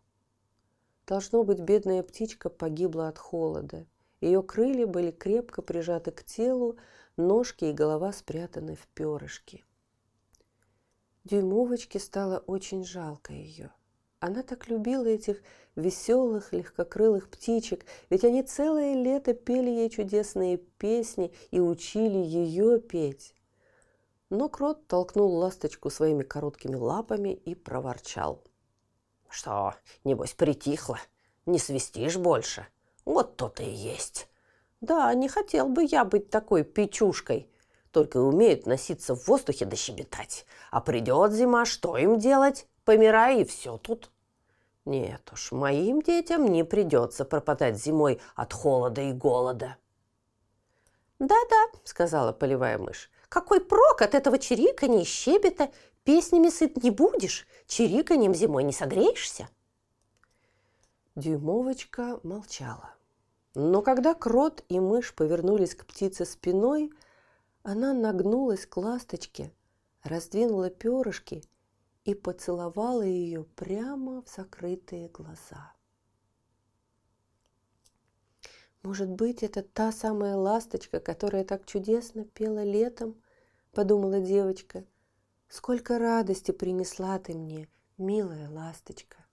Должно 1.07 1.45
быть, 1.45 1.59
бедная 1.59 2.03
птичка 2.03 2.49
погибла 2.49 3.09
от 3.09 3.19
холода. 3.19 3.87
Ее 4.21 4.43
крылья 4.43 4.87
были 4.87 5.11
крепко 5.11 5.61
прижаты 5.61 6.11
к 6.11 6.25
телу, 6.25 6.77
ножки 7.17 7.67
и 7.67 7.73
голова 7.73 8.13
спрятаны 8.13 8.75
в 8.75 8.87
перышки. 8.89 9.65
Дюймовочке 11.25 11.99
стало 11.99 12.39
очень 12.47 12.85
жалко 12.85 13.33
ее. 13.33 13.71
Она 14.21 14.43
так 14.43 14.69
любила 14.69 15.05
этих 15.05 15.43
веселых, 15.77 16.55
легкокрылых 16.55 17.29
птичек, 17.29 17.85
ведь 18.09 18.25
они 18.25 18.43
целое 18.43 18.95
лето 18.95 19.35
пели 19.35 19.69
ей 19.69 19.91
чудесные 19.91 20.57
песни 20.57 21.31
и 21.51 21.61
учили 21.61 22.17
ее 22.17 22.81
петь. 22.81 23.35
Но 24.31 24.49
крот 24.49 24.87
толкнул 24.87 25.35
ласточку 25.37 25.91
своими 25.91 26.23
короткими 26.23 26.77
лапами 26.77 27.35
и 27.35 27.55
проворчал. 27.55 28.43
«Что, 29.35 29.75
небось, 30.05 30.33
притихло? 30.33 31.01
Не 31.45 31.59
свистишь 31.59 32.17
больше? 32.17 32.69
Вот 33.05 33.37
то-то 33.37 33.65
и 33.65 33.69
есть. 33.69 34.29
Да, 34.81 35.13
не 35.13 35.29
хотел 35.29 35.69
бы 35.69 35.83
я 35.83 36.05
быть 36.05 36.31
такой 36.31 36.63
печушкой. 36.63 37.51
Только 37.91 38.19
умеют 38.19 38.65
носиться 38.65 39.17
в 39.17 39.27
воздухе 39.27 39.65
да 39.65 39.75
щебетать. 39.75 40.47
А 40.71 40.81
придет 40.81 41.33
зима, 41.33 41.65
что 41.65 41.97
им 41.97 42.17
делать? 42.17 42.69
Помирай, 42.85 43.41
и 43.41 43.45
все 43.45 43.77
тут. 43.77 44.13
Нет 44.85 45.29
уж, 45.33 45.51
моим 45.51 46.01
детям 46.01 46.47
не 46.47 46.65
придется 46.65 47.25
пропадать 47.25 47.77
зимой 47.77 48.21
от 48.37 48.53
холода 48.53 49.01
и 49.01 49.13
голода. 49.13 49.79
«Да-да»,— 51.19 51.81
сказала 51.85 52.33
полевая 52.33 52.79
мышь,— 52.79 53.11
«какой 53.29 53.61
прок 53.61 54.01
от 54.01 54.15
этого 54.15 54.39
чириканья 54.39 55.01
и 55.01 55.05
щебета? 55.05 55.73
Песнями 56.05 56.51
сыт 56.51 56.83
не 56.85 56.91
будешь, 56.91 57.47
чириканьем 57.67 58.35
зимой 58.35 58.65
не 58.65 58.73
согреешься». 58.73 59.49
Дюймовочка 61.15 62.19
молчала. 62.23 62.95
Но 63.55 63.83
когда 63.83 64.15
крот 64.15 64.65
и 64.69 64.81
мышь 64.81 65.15
повернулись 65.15 65.77
к 65.77 65.87
птице 65.87 66.25
спиной, 66.25 66.93
она 67.63 67.95
нагнулась 67.95 68.67
к 68.67 68.77
ласточке, 68.77 69.53
раздвинула 70.03 70.71
перышки 70.71 71.45
и 72.05 72.15
поцеловала 72.15 73.03
ее 73.03 73.45
прямо 73.45 74.23
в 74.23 74.29
закрытые 74.29 75.09
глаза. 75.09 75.73
«Может 78.83 79.09
быть, 79.09 79.43
это 79.43 79.63
та 79.63 79.93
самая 79.93 80.37
ласточка, 80.37 81.01
которая 81.01 81.45
так 81.45 81.65
чудесно 81.65 82.25
пела 82.25 82.65
летом?»– 82.65 83.23
подумала 83.73 84.21
девочка. 84.21 84.85
«Сколько 85.57 86.01
радости 86.01 86.51
принесла 86.51 87.17
ты 87.21 87.33
мне, 87.33 87.69
милая 87.97 88.51
ласточка!» 88.51 89.25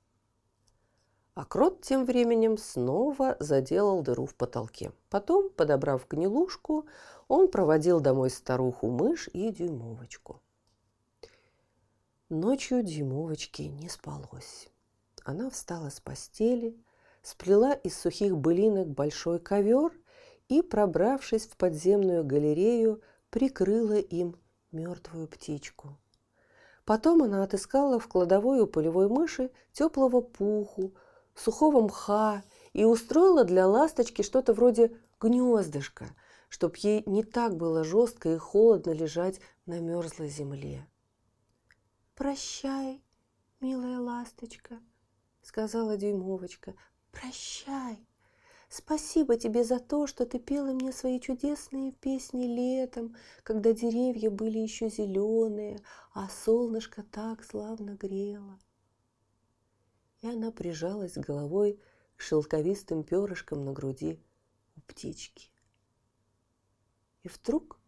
А 1.33 1.45
крот 1.45 1.81
тем 1.81 2.05
временем 2.05 2.59
снова 2.59 3.37
заделал 3.39 4.03
дыру 4.03 4.27
в 4.27 4.35
потолке. 4.35 4.91
Потом, 5.09 5.49
подобрав 5.49 6.07
гнилушку, 6.07 6.85
он 7.27 7.49
проводил 7.49 8.01
домой 8.01 8.29
старуху-мышь 8.29 9.29
и 9.33 9.49
дюймовочку. 9.49 10.39
Ночью 12.29 12.83
дюймовочке 12.83 13.69
не 13.69 13.89
спалось. 13.89 14.69
Она 15.25 15.49
встала 15.49 15.89
с 15.89 15.99
постели, 15.99 16.77
сплела 17.23 17.73
из 17.73 17.99
сухих 17.99 18.37
былинок 18.37 18.89
большой 18.89 19.39
ковер 19.39 19.91
и, 20.49 20.61
пробравшись 20.61 21.47
в 21.47 21.57
подземную 21.57 22.23
галерею, 22.23 23.01
прикрыла 23.31 23.97
им 23.97 24.35
мертвую 24.71 25.27
птичку. 25.27 25.97
Потом 26.85 27.23
она 27.23 27.43
отыскала 27.43 27.99
в 27.99 28.07
кладовой 28.07 28.61
у 28.61 28.67
полевой 28.67 29.07
мыши 29.07 29.51
теплого 29.71 30.21
пуху, 30.21 30.93
сухого 31.35 31.81
мха 31.81 32.43
и 32.73 32.85
устроила 32.85 33.43
для 33.43 33.67
ласточки 33.67 34.21
что-то 34.21 34.53
вроде 34.53 34.97
гнездышка, 35.19 36.05
чтоб 36.49 36.75
ей 36.77 37.03
не 37.05 37.23
так 37.23 37.55
было 37.55 37.83
жестко 37.83 38.33
и 38.33 38.37
холодно 38.37 38.91
лежать 38.91 39.39
на 39.65 39.79
мерзлой 39.79 40.29
земле. 40.29 40.87
«Прощай, 42.15 43.03
милая 43.59 43.99
ласточка»,— 43.99 44.79
сказала 45.41 45.97
дюймовочка,— 45.97 46.73
«прощай». 47.11 48.05
Спасибо 48.71 49.37
тебе 49.37 49.63
за 49.63 49.79
то, 49.79 50.07
что 50.07 50.25
ты 50.25 50.39
пела 50.39 50.71
мне 50.73 50.91
свои 50.91 51.19
чудесные 51.19 51.91
песни 51.91 52.45
летом, 52.45 53.15
когда 53.43 53.73
деревья 53.73 54.31
были 54.31 54.57
еще 54.57 54.89
зеленые, 54.89 55.79
а 56.13 56.27
солнышко 56.29 57.03
так 57.03 57.43
славно 57.43 57.91
грело 57.91 58.57
и 60.21 60.27
она 60.27 60.51
прижалась 60.51 61.17
головой 61.17 61.79
к 62.15 62.21
шелковистым 62.21 63.03
перышкам 63.03 63.65
на 63.65 63.73
груди 63.73 64.19
у 64.75 64.81
птички. 64.81 65.49
И 67.23 67.27
вдруг 67.27 67.79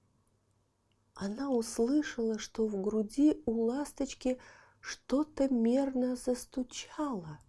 она 1.16 1.52
услышала, 1.52 2.40
что 2.40 2.66
в 2.68 2.82
груди 2.82 3.42
у 3.46 3.66
ласточки 3.66 4.40
что-то 4.80 5.48
мерно 5.48 6.16
застучало. 6.16 7.40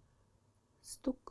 Стук. 0.83 1.24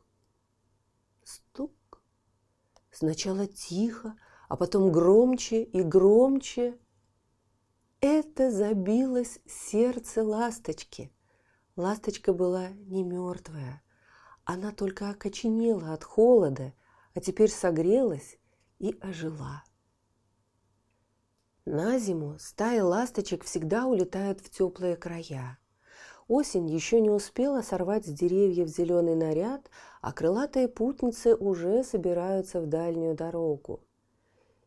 Сначала 2.95 3.49
тихо, 3.49 4.17
а 4.49 4.55
потом 4.57 4.93
громче 4.93 5.65
и 5.65 5.83
громче. 5.83 6.79
это 8.01 8.53
забилось 8.53 9.41
сердце 9.49 10.23
ласточки. 10.23 11.13
Ласточка 11.75 12.33
была 12.33 12.69
не 12.69 13.03
мертвая, 13.03 13.83
она 14.45 14.71
только 14.71 15.11
окоченела 15.11 15.93
от 15.93 16.05
холода, 16.05 16.73
а 17.15 17.21
теперь 17.21 17.51
согрелась 17.51 18.39
и 18.79 18.97
ожила. 19.01 19.65
На 21.65 21.99
зиму 21.99 22.39
стаи 22.39 22.79
ласточек 22.79 23.43
всегда 23.43 23.87
улетают 23.87 24.41
в 24.41 24.51
теплые 24.51 24.95
края. 24.95 25.59
Осень 26.27 26.69
еще 26.69 27.01
не 27.01 27.11
успела 27.11 27.61
сорвать 27.61 28.07
с 28.07 28.09
деревьев 28.09 28.69
зеленый 28.69 29.15
наряд, 29.15 29.71
а 30.01 30.13
крылатые 30.13 30.69
путницы 30.69 31.35
уже 31.35 31.85
собираются 31.85 32.61
в 32.61 32.67
дальнюю 32.67 33.15
дорогу. 33.15 33.83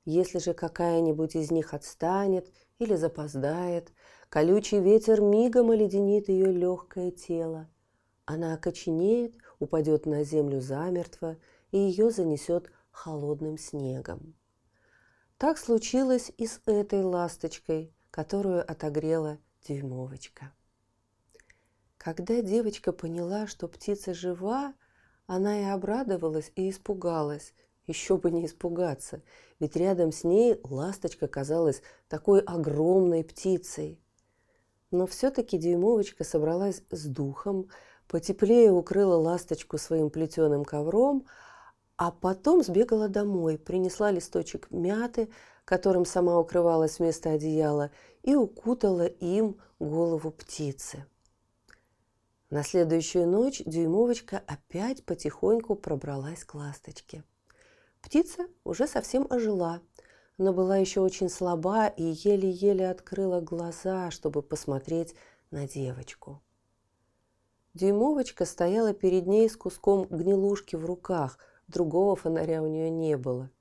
Если 0.05 0.37
же 0.37 0.53
какая-нибудь 0.53 1.35
из 1.35 1.51
них 1.51 1.73
отстанет 1.73 2.51
или 2.77 2.95
запоздает, 2.95 3.91
колючий 4.29 4.79
ветер 4.79 5.19
мигом 5.19 5.71
оледенит 5.71 6.29
ее 6.29 6.51
легкое 6.51 7.11
тело. 7.11 7.67
Она 8.25 8.53
окоченеет, 8.53 9.35
упадет 9.59 10.05
на 10.05 10.23
землю 10.23 10.61
замертво, 10.61 11.37
и 11.71 11.77
ее 11.77 12.11
занесет 12.11 12.69
холодным 12.91 13.57
снегом. 13.57 14.35
Так 15.37 15.57
случилось 15.57 16.31
и 16.37 16.45
с 16.45 16.61
этой 16.65 17.03
ласточкой, 17.03 17.93
которую 18.11 18.61
отогрела 18.69 19.39
дюймовочка. 19.67 20.51
Когда 21.97 22.41
девочка 22.41 22.91
поняла, 22.91 23.47
что 23.47 23.67
птица 23.67 24.13
жива, 24.13 24.73
она 25.25 25.61
и 25.61 25.63
обрадовалась, 25.65 26.51
и 26.55 26.69
испугалась. 26.69 27.53
Еще 27.85 28.17
бы 28.17 28.31
не 28.31 28.45
испугаться, 28.45 29.21
ведь 29.59 29.77
рядом 29.77 30.11
с 30.11 30.25
ней 30.25 30.59
ласточка 30.63 31.27
казалась 31.27 31.81
такой 32.09 32.41
огромной 32.41 33.23
птицей. 33.23 34.01
Но 34.91 35.07
все-таки 35.07 35.57
дюймовочка 35.57 36.25
собралась 36.25 36.83
с 36.91 37.05
духом, 37.05 37.69
потеплее 38.09 38.73
укрыла 38.73 39.15
ласточку 39.15 39.77
своим 39.77 40.09
плетеным 40.09 40.65
ковром, 40.65 41.25
а 41.95 42.11
потом 42.11 42.61
сбегала 42.61 43.07
домой, 43.07 43.57
принесла 43.57 44.11
листочек 44.11 44.69
мяты, 44.69 45.29
которым 45.63 46.05
сама 46.05 46.37
укрывалась 46.37 46.99
вместо 46.99 47.31
одеяла, 47.31 47.91
и 48.21 48.35
укутала 48.35 49.05
им 49.05 49.57
голову 49.79 50.31
птицы. 50.31 51.05
На 52.49 52.63
следующую 52.63 53.27
ночь 53.27 53.61
дюймовочка 53.65 54.41
опять 54.47 55.05
потихоньку 55.05 55.75
пробралась 55.75 56.43
к 56.43 56.55
ласточке. 56.55 57.23
Птица 58.01 58.47
уже 58.63 58.87
совсем 58.87 59.27
ожила, 59.29 59.81
но 60.37 60.53
была 60.53 60.77
еще 60.77 61.01
очень 61.01 61.29
слаба 61.29 61.87
и 61.87 62.03
еле-еле 62.03 62.89
открыла 62.89 63.41
глаза, 63.41 64.11
чтобы 64.11 64.41
посмотреть 64.41 65.15
на 65.51 65.67
девочку. 65.67 66.41
Дюймовочка 67.73 68.45
стояла 68.45 68.93
перед 68.93 69.27
ней 69.27 69.49
с 69.49 69.57
куском 69.57 70.05
гнилушки 70.05 70.75
в 70.75 70.85
руках– 70.85 71.37
Другого 71.67 72.15
фонаря 72.15 72.63
у 72.63 72.67
нее 72.67 72.89
не 72.89 73.17
было. 73.17 73.51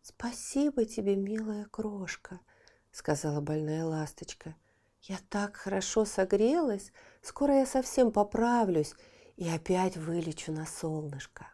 «Спасибо 0.00 0.86
тебе, 0.86 1.14
милая 1.14 1.66
крошка»,— 1.66 2.40
сказала 2.92 3.42
больная 3.42 3.84
ласточка. 3.84 4.56
«Я 5.02 5.18
так 5.28 5.56
хорошо 5.56 6.04
согрелась, 6.04 6.92
скоро 7.22 7.58
я 7.58 7.66
совсем 7.66 8.10
поправлюсь 8.10 8.94
и 9.36 9.48
опять 9.48 9.96
вылечу 9.96 10.52
на 10.52 10.66
солнышко». 10.66 11.46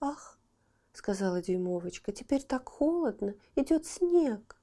«Ах»,— 0.00 0.38
сказала 0.92 1.40
дюймовочка,— 1.40 2.12
«теперь 2.12 2.42
так 2.42 2.68
холодно, 2.68 3.34
идет 3.56 3.86
снег. 3.86 4.56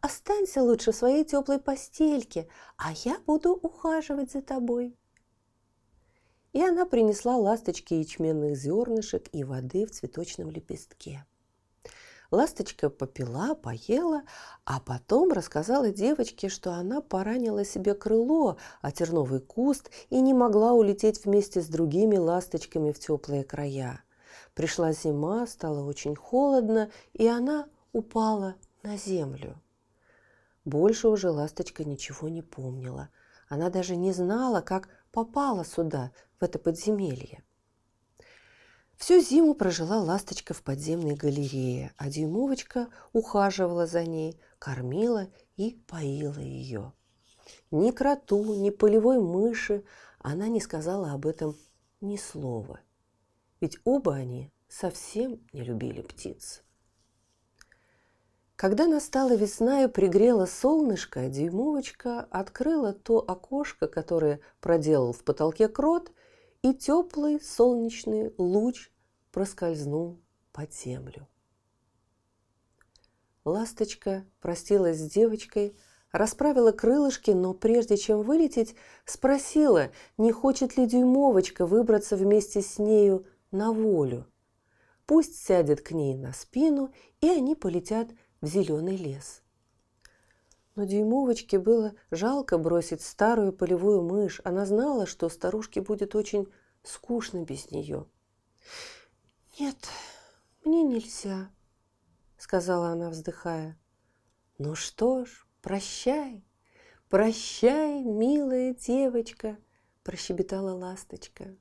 Останься 0.00 0.62
лучше 0.62 0.92
в 0.92 0.96
своей 0.96 1.24
теплой 1.24 1.60
постельке, 1.60 2.48
а 2.76 2.92
я 3.04 3.18
буду 3.20 3.52
ухаживать 3.52 4.32
за 4.32 4.42
тобой» 4.42 4.96
и 6.52 6.60
она 6.60 6.84
принесла 6.84 7.36
ласточке 7.36 7.98
ячменных 8.00 8.56
зернышек 8.56 9.28
и 9.32 9.42
воды 9.44 9.86
в 9.86 9.90
цветочном 9.90 10.50
лепестке. 10.50 11.24
Ласточка 12.32 12.88
попила, 12.88 13.54
поела, 13.54 14.22
а 14.64 14.80
потом 14.80 15.32
рассказала 15.32 15.90
девочке, 15.90 16.48
что 16.48 16.72
она 16.72 17.02
поранила 17.02 17.62
себе 17.62 17.92
крыло, 17.92 18.56
а 18.80 18.90
терновый 18.90 19.40
куст 19.40 19.90
и 20.08 20.18
не 20.18 20.32
могла 20.32 20.72
улететь 20.72 21.26
вместе 21.26 21.60
с 21.60 21.66
другими 21.66 22.16
ласточками 22.16 22.90
в 22.90 22.98
теплые 22.98 23.44
края. 23.44 24.02
Пришла 24.54 24.92
зима, 24.92 25.46
стало 25.46 25.84
очень 25.84 26.16
холодно, 26.16 26.90
и 27.12 27.26
она 27.26 27.66
упала 27.92 28.54
на 28.82 28.96
землю. 28.96 29.60
Больше 30.64 31.08
уже 31.08 31.28
ласточка 31.28 31.84
ничего 31.84 32.30
не 32.30 32.40
помнила. 32.40 33.10
Она 33.50 33.68
даже 33.68 33.94
не 33.94 34.12
знала, 34.12 34.62
как 34.62 34.88
попала 35.10 35.66
сюда, 35.66 36.12
в 36.40 36.44
это 36.44 36.58
подземелье. 36.58 37.42
Всю 39.02 39.20
зиму 39.20 39.54
прожила 39.54 39.98
ласточка 39.98 40.54
в 40.54 40.62
подземной 40.62 41.16
галерее, 41.16 41.92
а 41.96 42.08
дюймовочка 42.08 42.86
ухаживала 43.12 43.84
за 43.84 44.04
ней, 44.04 44.40
кормила 44.60 45.26
и 45.56 45.72
поила 45.88 46.38
ее. 46.38 46.92
Ни 47.72 47.90
кроту, 47.90 48.54
ни 48.54 48.70
полевой 48.70 49.18
мыши 49.18 49.82
она 50.20 50.46
не 50.46 50.60
сказала 50.60 51.10
об 51.10 51.26
этом 51.26 51.56
ни 52.00 52.16
слова. 52.16 52.78
Ведь 53.60 53.76
оба 53.82 54.14
они 54.14 54.52
совсем 54.68 55.40
не 55.52 55.64
любили 55.64 56.02
птиц. 56.02 56.62
Когда 58.54 58.86
настала 58.86 59.34
весна 59.34 59.82
и 59.82 59.88
пригрело 59.88 60.46
солнышко, 60.46 61.28
дюймовочка 61.28 62.20
открыла 62.30 62.92
то 62.92 63.18
окошко, 63.18 63.88
которое 63.88 64.38
проделал 64.60 65.12
в 65.12 65.24
потолке 65.24 65.66
крот, 65.66 66.12
и 66.62 66.72
теплый 66.72 67.40
солнечный 67.40 68.32
луч 68.38 68.91
проскользнул 69.32 70.20
под 70.52 70.72
землю. 70.72 71.26
Ласточка 73.44 74.24
простилась 74.40 74.98
с 74.98 75.10
девочкой, 75.10 75.76
расправила 76.12 76.70
крылышки, 76.70 77.32
но 77.32 77.54
прежде 77.54 77.96
чем 77.96 78.22
вылететь, 78.22 78.76
спросила, 79.04 79.90
не 80.16 80.30
хочет 80.30 80.76
ли 80.76 80.86
дюймовочка 80.86 81.66
выбраться 81.66 82.16
вместе 82.16 82.62
с 82.62 82.78
нею 82.78 83.26
на 83.50 83.72
волю. 83.72 84.26
Пусть 85.06 85.44
сядет 85.44 85.80
к 85.80 85.90
ней 85.90 86.14
на 86.14 86.32
спину, 86.32 86.92
и 87.20 87.28
они 87.28 87.56
полетят 87.56 88.10
в 88.40 88.46
зеленый 88.46 88.96
лес. 88.96 89.42
Но 90.76 90.84
дюймовочке 90.84 91.58
было 91.58 91.94
жалко 92.10 92.58
бросить 92.58 93.02
старую 93.02 93.52
полевую 93.52 94.02
мышь. 94.02 94.40
Она 94.44 94.64
знала, 94.64 95.06
что 95.06 95.28
старушке 95.28 95.80
будет 95.80 96.14
очень 96.14 96.48
скучно 96.82 97.44
без 97.44 97.70
нее. 97.70 98.06
«Нет, 99.58 99.76
мне 100.64 100.82
нельзя»,— 100.82 101.50
сказала 102.38 102.88
она, 102.88 103.10
вздыхая. 103.10 103.78
«Ну 104.56 104.74
что 104.74 105.26
ж, 105.26 105.46
прощай, 105.60 106.42
прощай, 107.10 108.02
милая 108.02 108.74
девочка»,— 108.74 109.58
прощебетала 110.04 110.72
ласточка. 110.72 111.54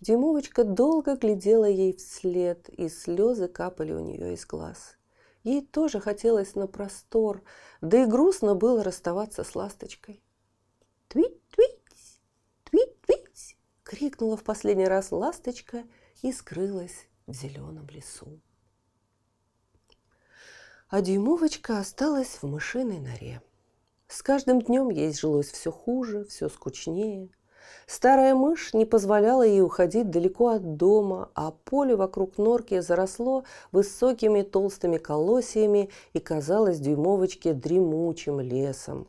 Дюймовочка 0.00 0.64
долго 0.64 1.16
глядела 1.16 1.64
ей 1.64 1.96
вслед, 1.96 2.68
и 2.68 2.90
слезы 2.90 3.48
капали 3.48 3.92
у 3.92 4.00
нее 4.00 4.34
из 4.34 4.44
глаз. 4.44 4.98
Ей 5.42 5.64
тоже 5.64 6.00
хотелось 6.00 6.54
на 6.54 6.66
простор, 6.66 7.42
да 7.80 8.02
и 8.02 8.06
грустно 8.06 8.54
было 8.54 8.84
расставаться 8.84 9.42
с 9.42 9.54
ласточкой. 9.54 10.22
«Твить-твить! 11.08 12.20
Твить-твить!»— 12.64 13.56
крикнула 13.84 14.36
в 14.36 14.42
последний 14.42 14.86
раз 14.86 15.12
ласточка 15.12 15.84
и 16.22 16.32
скрылась 16.32 17.06
в 17.26 17.32
зеленом 17.32 17.86
лесу. 17.88 18.40
А 20.88 21.00
дюймовочка 21.00 21.78
осталась 21.78 22.38
в 22.40 22.44
мышиной 22.44 23.00
норе. 23.00 23.42
С 24.08 24.22
каждым 24.22 24.60
днем 24.60 24.90
ей 24.90 25.12
жилось 25.12 25.50
все 25.50 25.72
хуже, 25.72 26.24
все 26.24 26.48
скучнее– 26.48 27.30
Старая 27.86 28.34
мышь 28.34 28.72
не 28.72 28.84
позволяла 28.86 29.42
ей 29.42 29.62
уходить 29.62 30.10
далеко 30.10 30.48
от 30.48 30.76
дома, 30.76 31.30
а 31.34 31.50
поле 31.50 31.96
вокруг 31.96 32.38
норки 32.38 32.80
заросло 32.80 33.44
высокими 33.72 34.42
толстыми 34.42 34.96
колосьями 34.96 35.90
и 36.12 36.20
казалось 36.20 36.80
дюймовочке 36.80 37.52
дремучим 37.52 38.40
лесом. 38.40 39.08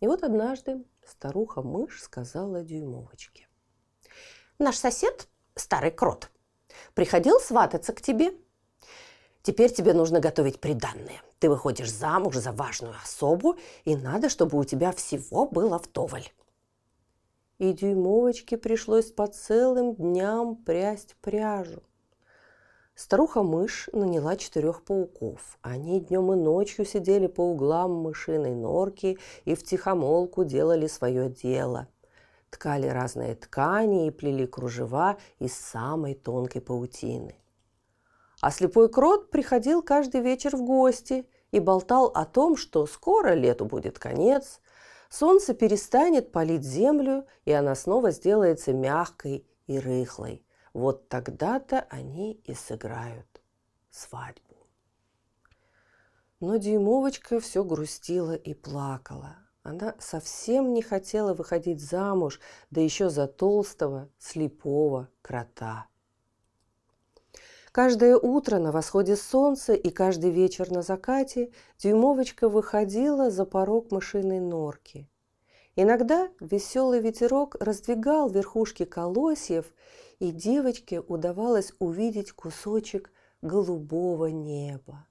И 0.00 0.06
вот 0.06 0.22
однажды 0.22 0.84
старуха-мышь 1.06 2.02
сказала 2.02 2.62
дюймовочке. 2.62 3.48
«Наш 4.58 4.76
сосед, 4.76 5.28
старый 5.54 5.90
крот, 5.90 6.30
приходил 6.94 7.40
свататься 7.40 7.92
к 7.92 8.00
тебе. 8.00 8.32
Теперь 9.42 9.72
тебе 9.72 9.92
нужно 9.92 10.20
готовить 10.20 10.60
приданное. 10.60 11.20
Ты 11.38 11.50
выходишь 11.50 11.90
замуж 11.90 12.36
за 12.36 12.52
важную 12.52 12.94
особу, 13.02 13.56
и 13.84 13.96
надо, 13.96 14.28
чтобы 14.28 14.58
у 14.58 14.64
тебя 14.64 14.92
всего 14.92 15.46
было 15.46 15.78
вдоволь 15.78 16.28
и 17.62 17.72
дюймовочке 17.72 18.56
пришлось 18.56 19.12
по 19.12 19.28
целым 19.28 19.94
дням 19.94 20.56
прясть 20.56 21.14
пряжу. 21.20 21.80
Старуха-мышь 22.96 23.88
наняла 23.92 24.36
четырех 24.36 24.82
пауков. 24.82 25.58
Они 25.62 26.00
днем 26.00 26.32
и 26.32 26.36
ночью 26.36 26.84
сидели 26.84 27.28
по 27.28 27.40
углам 27.42 27.92
мышиной 27.92 28.56
норки 28.56 29.16
и 29.44 29.54
втихомолку 29.54 30.42
делали 30.44 30.88
свое 30.88 31.30
дело. 31.30 31.86
Ткали 32.52 32.86
разные 32.86 33.34
ткани 33.34 34.06
и 34.06 34.10
плели 34.12 34.46
кружева 34.46 35.18
из 35.40 35.54
самой 35.54 36.14
тонкой 36.14 36.62
паутины. 36.62 37.34
А 38.40 38.52
слепой 38.52 38.88
крот 38.88 39.32
приходил 39.32 39.82
каждый 39.82 40.20
вечер 40.20 40.56
в 40.56 40.62
гости 40.62 41.28
и 41.50 41.58
болтал 41.58 42.12
о 42.14 42.24
том, 42.24 42.56
что 42.56 42.86
скоро 42.86 43.34
лету 43.34 43.64
будет 43.64 43.98
конец, 43.98 44.60
солнце 45.10 45.52
перестанет 45.52 46.30
палить 46.30 46.62
землю, 46.62 47.26
и 47.44 47.50
она 47.50 47.74
снова 47.74 48.12
сделается 48.12 48.72
мягкой 48.72 49.44
и 49.66 49.80
рыхлой– 49.80 50.46
вот 50.72 51.08
тогда-то 51.08 51.86
они 51.90 52.32
и 52.44 52.54
сыграют 52.54 53.42
свадьбу. 53.90 54.56
Но 56.40 56.56
Дюймовочка 56.56 57.40
все 57.40 57.62
грустила 57.62 58.34
и 58.34 58.54
плакала. 58.54 59.36
Она 59.62 59.94
совсем 60.00 60.74
не 60.74 60.82
хотела 60.82 61.34
выходить 61.34 61.80
замуж, 61.80 62.40
да 62.70 62.80
еще 62.80 63.10
за 63.10 63.28
толстого, 63.28 64.08
слепого 64.18 65.08
крота. 65.22 65.86
Каждое 67.70 68.18
утро 68.18 68.58
на 68.58 68.72
восходе 68.72 69.16
солнца 69.16 69.72
и 69.72 69.90
каждый 69.90 70.30
вечер 70.30 70.70
на 70.70 70.82
закате 70.82 71.52
Дюймовочка 71.78 72.48
выходила 72.48 73.30
за 73.30 73.46
порог 73.46 73.90
мышиной 73.92 74.40
норки. 74.40 75.08
Иногда 75.74 76.28
веселый 76.38 77.00
ветерок 77.00 77.56
раздвигал 77.60 78.28
верхушки 78.28 78.84
колосьев, 78.84 79.72
и 80.18 80.30
девочке 80.30 81.00
удавалось 81.00 81.72
увидеть 81.78 82.32
кусочек 82.32 83.10
голубого 83.40 84.26
неба. 84.26 85.06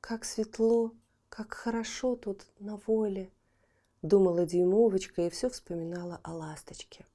«Как 0.00 0.24
светло, 0.24 0.92
как 1.38 1.54
хорошо 1.54 2.16
тут 2.16 2.46
на 2.58 2.80
воле!»– 2.88 3.30
думала 4.02 4.44
Дюймовочка 4.44 5.22
и 5.22 5.30
все 5.30 5.48
вспоминала 5.48 6.18
о 6.24 6.34
ласточке. 6.34 7.06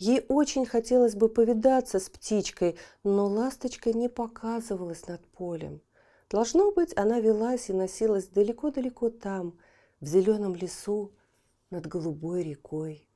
Ей 0.00 0.26
очень 0.28 0.66
хотелось 0.66 1.14
бы 1.14 1.28
повидаться 1.28 2.00
с 2.00 2.10
птичкой, 2.10 2.76
но 3.04 3.28
ласточка 3.28 3.92
не 3.92 4.08
показывалась 4.08 5.06
над 5.06 5.24
полем. 5.28 5.80
Должно 6.28 6.72
быть, 6.72 6.96
она 6.96 7.20
велась 7.20 7.70
и 7.70 7.72
носилась 7.72 8.26
далеко-далеко 8.26 9.10
там, 9.10 9.56
в 10.00 10.06
зеленом 10.06 10.56
лесу, 10.56 11.12
над 11.70 11.86
голубой 11.86 12.42
рекой. 12.42 13.08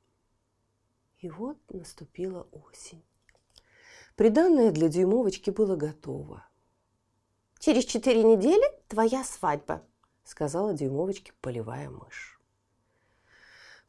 И 1.19 1.29
вот 1.29 1.57
наступила 1.73 2.47
осень. 2.53 3.03
Приданное 4.15 4.71
для 4.71 4.87
дюймовочки 4.87 5.49
было 5.49 5.75
готово. 5.75 6.45
«Через 7.59 7.83
четыре 7.83 8.23
недели 8.23 8.63
твоя 8.87 9.25
свадьба»,— 9.25 9.85
сказала 10.23 10.73
дюймовочке 10.73 11.33
полевая 11.41 11.89
мышь. 11.89 12.39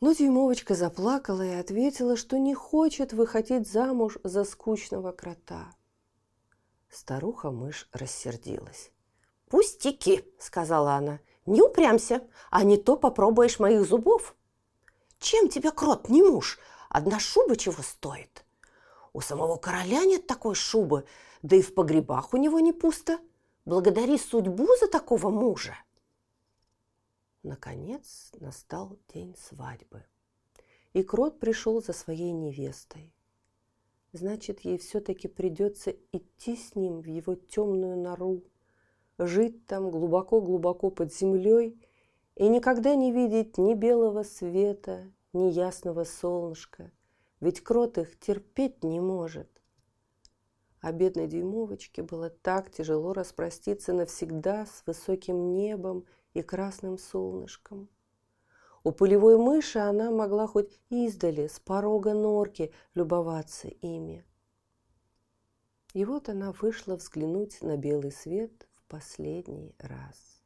Но 0.01 0.13
дюймовочка 0.13 0.75
заплакала 0.75 1.43
и 1.43 1.55
ответила, 1.55 2.17
что 2.17 2.39
не 2.39 2.55
хочет 2.55 3.13
выходить 3.13 3.71
замуж 3.71 4.19
за 4.25 4.45
скучного 4.45 5.13
крота. 5.13 5.73
Старуха-мышь 6.91 7.89
рассердилась. 7.93 8.91
«Пустяки!»— 9.49 10.25
сказала 10.39 10.95
она. 10.95 11.21
«Не 11.47 11.63
упрямся, 11.63 12.27
а 12.51 12.65
не 12.65 12.77
то 12.77 12.97
попробуешь 12.97 13.59
моих 13.59 13.85
зубов. 13.85 14.35
Чем 15.19 15.49
тебе 15.49 15.71
крот 15.71 16.09
не 16.09 16.21
муж? 16.21 16.59
Одна 16.89 17.21
шуба 17.21 17.57
чего 17.57 17.81
стоит? 17.83 18.45
У 19.13 19.21
самого 19.21 19.57
короля 19.57 20.05
нет 20.05 20.27
такой 20.27 20.57
шубы, 20.57 21.05
да 21.43 21.55
и 21.55 21.63
в 21.63 21.75
погребах 21.75 22.35
у 22.35 22.39
него 22.39 22.59
не 22.59 22.73
пусто. 22.73 23.19
Благодари 23.65 24.19
судьбу 24.19 24.67
за 24.81 24.89
такого 24.89 25.31
мужа. 25.31 25.77
Наконец 27.43 28.31
настал 28.39 28.99
день 29.13 29.35
свадьбы, 29.37 30.05
и 30.93 31.03
Крот 31.03 31.41
пришел 31.41 31.83
за 31.83 31.93
своей 31.93 32.31
невестой. 32.31 33.13
Значит, 34.13 34.61
ей 34.61 34.79
все-таки 34.79 35.27
придется 35.27 35.91
идти 36.13 36.57
с 36.57 36.77
ним 36.77 37.01
в 37.01 37.07
его 37.07 37.35
темную 37.35 37.97
нору, 37.97 38.45
жить 39.19 39.67
там 39.67 39.91
глубоко-глубоко 39.91 40.91
под 40.91 41.13
землей 41.13 41.81
и 42.37 42.49
никогда 42.49 42.95
не 42.95 43.11
видеть 43.11 43.59
ни 43.59 43.75
белого 43.75 44.23
света, 44.23 45.11
неясного 45.33 46.05
солнышка, 46.05 46.93
ведь 47.41 47.61
крот 47.61 47.99
их 47.99 48.19
терпеть 48.21 48.85
не 48.85 49.01
может. 49.01 49.49
А 50.81 50.93
бедной 50.93 51.27
дюймовочке 51.27 52.03
было 52.03 52.31
так 52.31 52.71
тяжело 52.71 53.13
распроститься 53.13 53.93
навсегда 53.93 54.67
с 54.67 54.83
высоким 54.87 55.55
небом 55.55 56.07
и 56.35 56.43
красным 56.43 56.99
солнышком. 56.99 57.89
У 58.85 58.91
полевой 58.91 59.39
мыши 59.39 59.79
она 59.79 60.11
могла 60.11 60.47
хоть 60.47 60.81
издали, 60.91 61.47
с 61.47 61.61
порога 61.61 62.15
норки, 62.15 62.73
любоваться 62.95 63.69
ими. 63.69 64.25
И 65.95 66.05
вот 66.05 66.29
она 66.29 66.53
вышла 66.53 66.97
взглянуть 66.97 67.63
на 67.63 67.77
белый 67.77 68.13
свет 68.13 68.67
в 68.75 68.83
последний 68.89 69.75
раз. 69.79 70.43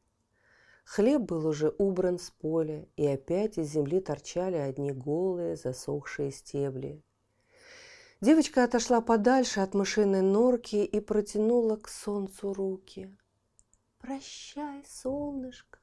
Хлеб 0.87 1.23
был 1.23 1.47
уже 1.47 1.73
убран 1.77 2.19
с 2.19 2.29
поля, 2.29 2.87
и 2.95 3.05
опять 3.07 3.57
из 3.57 3.71
земли 3.71 3.99
торчали 3.99 4.55
одни 4.55 4.91
голые 4.91 5.55
засохшие 5.55 6.31
стебли. 6.31 7.03
Девочка 8.21 8.63
отошла 8.63 9.01
подальше 9.01 9.59
от 9.59 9.73
мышиной 9.73 10.21
норки 10.21 10.77
и 10.77 10.99
протянула 10.99 11.75
к 11.75 11.89
солнцу 11.89 12.53
руки. 12.53 13.15
«Прощай, 13.99 14.83
солнышко, 14.87 15.76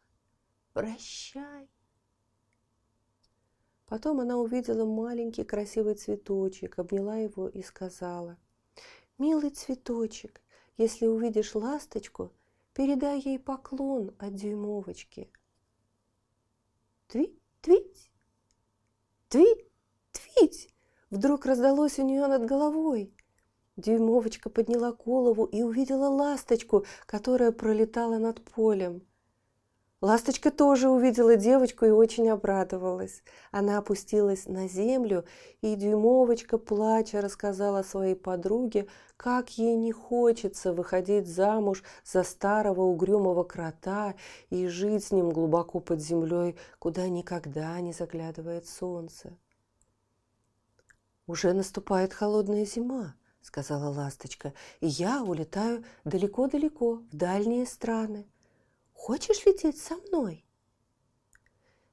прощай!» 0.75 1.71
Потом 3.87 4.21
она 4.21 4.37
увидела 4.37 4.85
маленький 4.85 5.45
красивый 5.45 5.95
цветочек, 5.95 6.79
обняла 6.79 7.17
его 7.17 7.49
и 7.49 7.63
сказала, 7.63 8.37
«Милый 9.17 9.49
цветочек, 9.49 10.43
если 10.77 11.07
увидишь 11.07 11.55
ласточку– 11.55 12.31
Передай 12.75 13.21
ей 13.21 13.39
поклон 13.39 14.17
от 14.19 14.35
дюймовочки. 14.35 15.31
Твить, 17.07 17.39
твить, 17.61 18.11
твить, 19.29 19.71
твить! 20.11 20.75
Вдруг 21.09 21.47
раздалось 21.47 22.01
у 22.01 22.03
нее 22.03 22.27
над 22.27 22.45
головой. 22.47 23.15
Дюймовочка 23.77 24.51
подняла 24.51 24.93
голову 24.93 25.45
и 25.45 25.63
увидела 25.63 26.09
ласточку, 26.09 26.85
которая 27.07 27.53
пролетала 27.53 28.19
над 28.19 28.43
полем. 28.43 29.07
Ласточка 30.05 30.51
тоже 30.51 30.91
увидела 30.91 31.35
девочку 31.35 31.87
и 31.87 31.91
очень 31.91 32.29
обрадовалась. 32.29 33.23
Она 33.51 33.79
опустилась 33.79 34.45
на 34.45 34.69
землю, 34.69 35.25
и 35.63 35.77
Дюймовочка, 35.77 36.59
плача, 36.59 37.23
рассказала 37.23 37.83
своей 37.83 38.15
подруге, 38.15 38.87
как 39.17 39.57
ей 39.57 39.75
не 39.77 39.93
хочется 39.93 40.75
выходить 40.75 41.27
замуж 41.27 41.83
за 42.05 42.23
старого 42.23 42.83
угрюмого 42.83 43.45
крота 43.45 44.15
и 44.51 44.67
жить 44.67 45.05
с 45.05 45.11
ним 45.11 45.31
глубоко 45.31 45.81
под 45.81 46.03
землей, 46.03 46.59
куда 46.79 47.09
никогда 47.09 47.81
не 47.81 47.95
заглядывает 47.95 48.69
солнце. 48.69 49.39
«Уже 51.27 51.55
наступает 51.55 52.13
холодная 52.13 52.67
зима»,— 52.67 53.15
сказала 53.41 53.89
ласточка,— 53.89 54.53
«и 54.81 54.87
я 54.87 55.23
улетаю 55.23 55.83
далеко-далеко, 56.05 56.97
в 56.97 57.17
дальние 57.17 57.65
страны. 57.65 58.27
Хочешь 59.07 59.45
лететь 59.45 59.79
со 59.79 59.97
мной? 59.97 60.47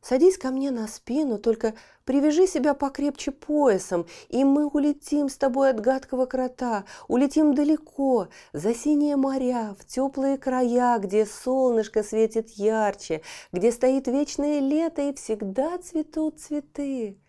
Садись 0.02 0.38
ко 0.38 0.50
мне 0.50 0.72
на 0.72 0.88
спину, 0.88 1.40
только 1.40 1.74
привяжи 2.06 2.48
себя 2.48 2.74
покрепче 2.74 3.32
поясом, 3.32 4.08
и 4.30 4.46
мы 4.46 4.66
улетим 4.66 5.28
с 5.28 5.36
тобой 5.36 5.72
от 5.72 5.82
гадкого 5.82 6.26
крота, 6.26 6.86
улетим 7.10 7.54
далеко, 7.54 8.30
за 8.54 8.74
синие 8.74 9.18
моря, 9.18 9.76
в 9.78 9.86
теплые 9.86 10.38
края, 10.38 11.00
где 11.00 11.26
солнышко 11.26 12.02
светит 12.02 12.52
ярче, 12.52 13.24
где 13.52 13.74
стоит 13.74 14.08
вечное 14.08 14.62
лето 14.62 15.02
и 15.02 15.14
всегда 15.14 15.80
цветут 15.80 16.40
цветы. 16.40 17.20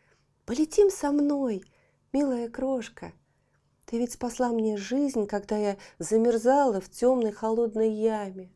Полетим 0.46 0.92
со 0.92 1.10
мной, 1.10 1.64
милая 2.12 2.48
крошка. 2.48 3.12
Ты 3.86 3.98
ведь 3.98 4.12
спасла 4.12 4.50
мне 4.50 4.76
жизнь, 4.76 5.26
когда 5.26 5.56
я 5.56 5.76
замерзала 5.98 6.80
в 6.80 6.88
темной 6.88 7.32
холодной 7.32 7.90
яме. 7.90 8.52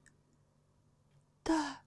«Да, 1.46 1.78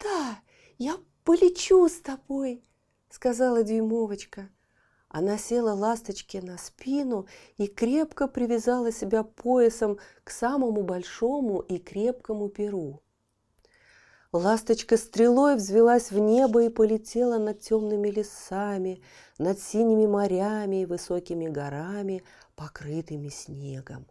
да, 0.00 0.40
я 0.78 0.98
полечу 1.22 1.88
с 1.88 2.00
тобой»,— 2.00 2.64
сказала 3.08 3.62
Дюймовочка. 3.62 4.50
Она 5.08 5.38
села 5.38 5.72
ласточке 5.74 6.42
на 6.42 6.58
спину 6.58 7.26
и 7.56 7.68
крепко 7.68 8.26
привязала 8.26 8.90
себя 8.90 9.22
поясом 9.22 9.98
к 10.24 10.30
самому 10.30 10.82
большому 10.82 11.60
и 11.60 11.78
крепкому 11.78 12.48
перу. 12.48 13.00
Ласточка 14.32 14.96
стрелой 14.96 15.54
взвелась 15.54 16.10
в 16.10 16.18
небо 16.18 16.64
и 16.64 16.68
полетела 16.68 17.38
над 17.38 17.60
темными 17.60 18.08
лесами, 18.08 19.02
над 19.38 19.60
синими 19.60 20.06
морями 20.06 20.82
и 20.82 20.86
высокими 20.86 21.46
горами, 21.46 22.24
покрытыми 22.56 23.28
снегом. 23.28 24.06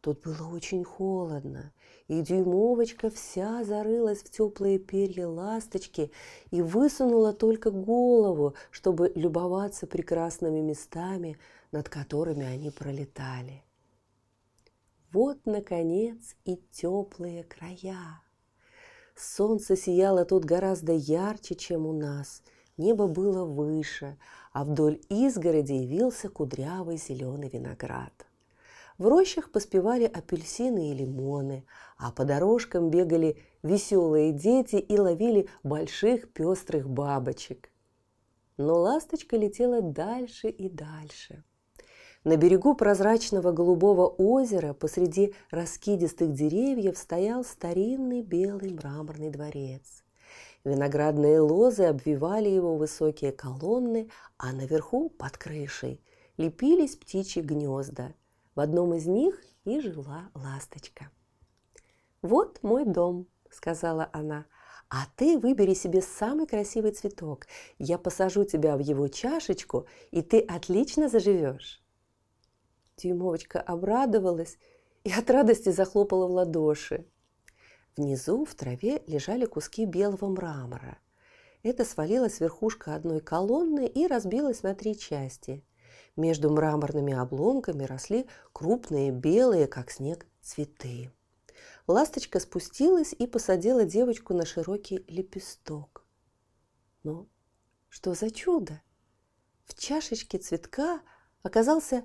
Тут 0.00 0.22
было 0.22 0.48
очень 0.54 0.84
холодно, 0.84 1.72
и 2.06 2.22
дюймовочка 2.22 3.10
вся 3.10 3.64
зарылась 3.64 4.22
в 4.22 4.30
теплые 4.30 4.78
перья 4.78 5.26
ласточки 5.26 6.12
и 6.52 6.62
высунула 6.62 7.32
только 7.32 7.72
голову, 7.72 8.54
чтобы 8.70 9.10
любоваться 9.16 9.88
прекрасными 9.88 10.60
местами, 10.60 11.36
над 11.72 11.88
которыми 11.88 12.46
они 12.46 12.70
пролетали. 12.70 13.64
Вот, 15.12 15.38
наконец, 15.46 16.36
и 16.44 16.56
теплые 16.70 17.42
края. 17.42 18.22
Солнце 19.16 19.74
сияло 19.76 20.24
тут 20.24 20.44
гораздо 20.44 20.92
ярче, 20.92 21.56
чем 21.56 21.86
у 21.86 21.92
нас. 21.92 22.42
Небо 22.76 23.08
было 23.08 23.44
выше, 23.44 24.16
а 24.52 24.64
вдоль 24.64 25.00
изгороди 25.08 25.72
явился 25.72 26.28
кудрявый 26.28 26.98
зеленый 26.98 27.48
виноград. 27.48 28.27
В 28.98 29.06
рощах 29.06 29.52
поспевали 29.52 30.04
апельсины 30.06 30.90
и 30.90 30.94
лимоны, 30.94 31.64
а 31.96 32.10
по 32.10 32.24
дорожкам 32.24 32.90
бегали 32.90 33.38
веселые 33.62 34.32
дети 34.32 34.74
и 34.74 34.98
ловили 34.98 35.48
больших 35.62 36.32
пестрых 36.32 36.88
бабочек. 36.90 37.70
Но 38.56 38.74
ласточка 38.74 39.36
летела 39.36 39.82
дальше 39.82 40.48
и 40.48 40.68
дальше. 40.68 41.44
На 42.24 42.36
берегу 42.36 42.74
прозрачного 42.74 43.52
голубого 43.52 44.08
озера 44.08 44.74
посреди 44.74 45.32
раскидистых 45.52 46.32
деревьев 46.32 46.98
стоял 46.98 47.44
старинный 47.44 48.22
белый 48.22 48.72
мраморный 48.72 49.30
дворец. 49.30 50.02
Виноградные 50.64 51.38
лозы 51.38 51.84
обвивали 51.84 52.48
его 52.48 52.76
высокие 52.76 53.30
колонны, 53.30 54.10
а 54.38 54.52
наверху, 54.52 55.08
под 55.08 55.38
крышей, 55.38 56.02
лепились 56.36 56.96
птичьи 56.96 57.40
гнезда– 57.40 58.12
в 58.58 58.60
одном 58.60 58.92
из 58.92 59.06
них 59.06 59.40
и 59.64 59.78
жила 59.78 60.30
ласточка. 60.34 61.12
«Вот 62.22 62.60
мой 62.64 62.84
дом»,– 62.84 63.28
сказала 63.52 64.10
она,– 64.12 64.46
«а 64.90 65.04
ты 65.14 65.38
выбери 65.38 65.74
себе 65.74 66.02
самый 66.02 66.48
красивый 66.48 66.90
цветок. 66.90 67.46
Я 67.78 67.98
посажу 67.98 68.44
тебя 68.44 68.76
в 68.76 68.80
его 68.80 69.06
чашечку, 69.06 69.86
и 70.10 70.22
ты 70.22 70.40
отлично 70.40 71.08
заживешь». 71.08 71.84
Дюймовочка 72.96 73.60
обрадовалась 73.60 74.58
и 75.04 75.12
от 75.12 75.30
радости 75.30 75.68
захлопала 75.68 76.26
в 76.26 76.32
ладоши. 76.32 77.06
Внизу 77.96 78.44
в 78.44 78.56
траве 78.56 79.04
лежали 79.06 79.44
куски 79.44 79.84
белого 79.84 80.30
мрамора. 80.30 80.98
Это 81.62 81.84
свалилась 81.84 82.40
верхушка 82.40 82.96
одной 82.96 83.20
колонны 83.20 83.86
и 83.86 84.08
разбилась 84.08 84.64
на 84.64 84.74
три 84.74 84.98
части. 84.98 85.62
Между 86.18 86.50
мраморными 86.50 87.12
обломками 87.12 87.84
росли 87.84 88.26
крупные 88.52 89.12
белые, 89.12 89.68
как 89.68 89.92
снег, 89.92 90.26
цветы. 90.42 91.12
Ласточка 91.86 92.40
спустилась 92.40 93.14
и 93.16 93.28
посадила 93.28 93.84
девочку 93.84 94.34
на 94.34 94.44
широкий 94.44 95.04
лепесток. 95.06 96.04
Но 97.04 97.28
что 97.88 98.14
за 98.14 98.32
чудо? 98.32 98.82
В 99.64 99.78
чашечке 99.78 100.38
цветка 100.38 101.02
оказался 101.44 102.04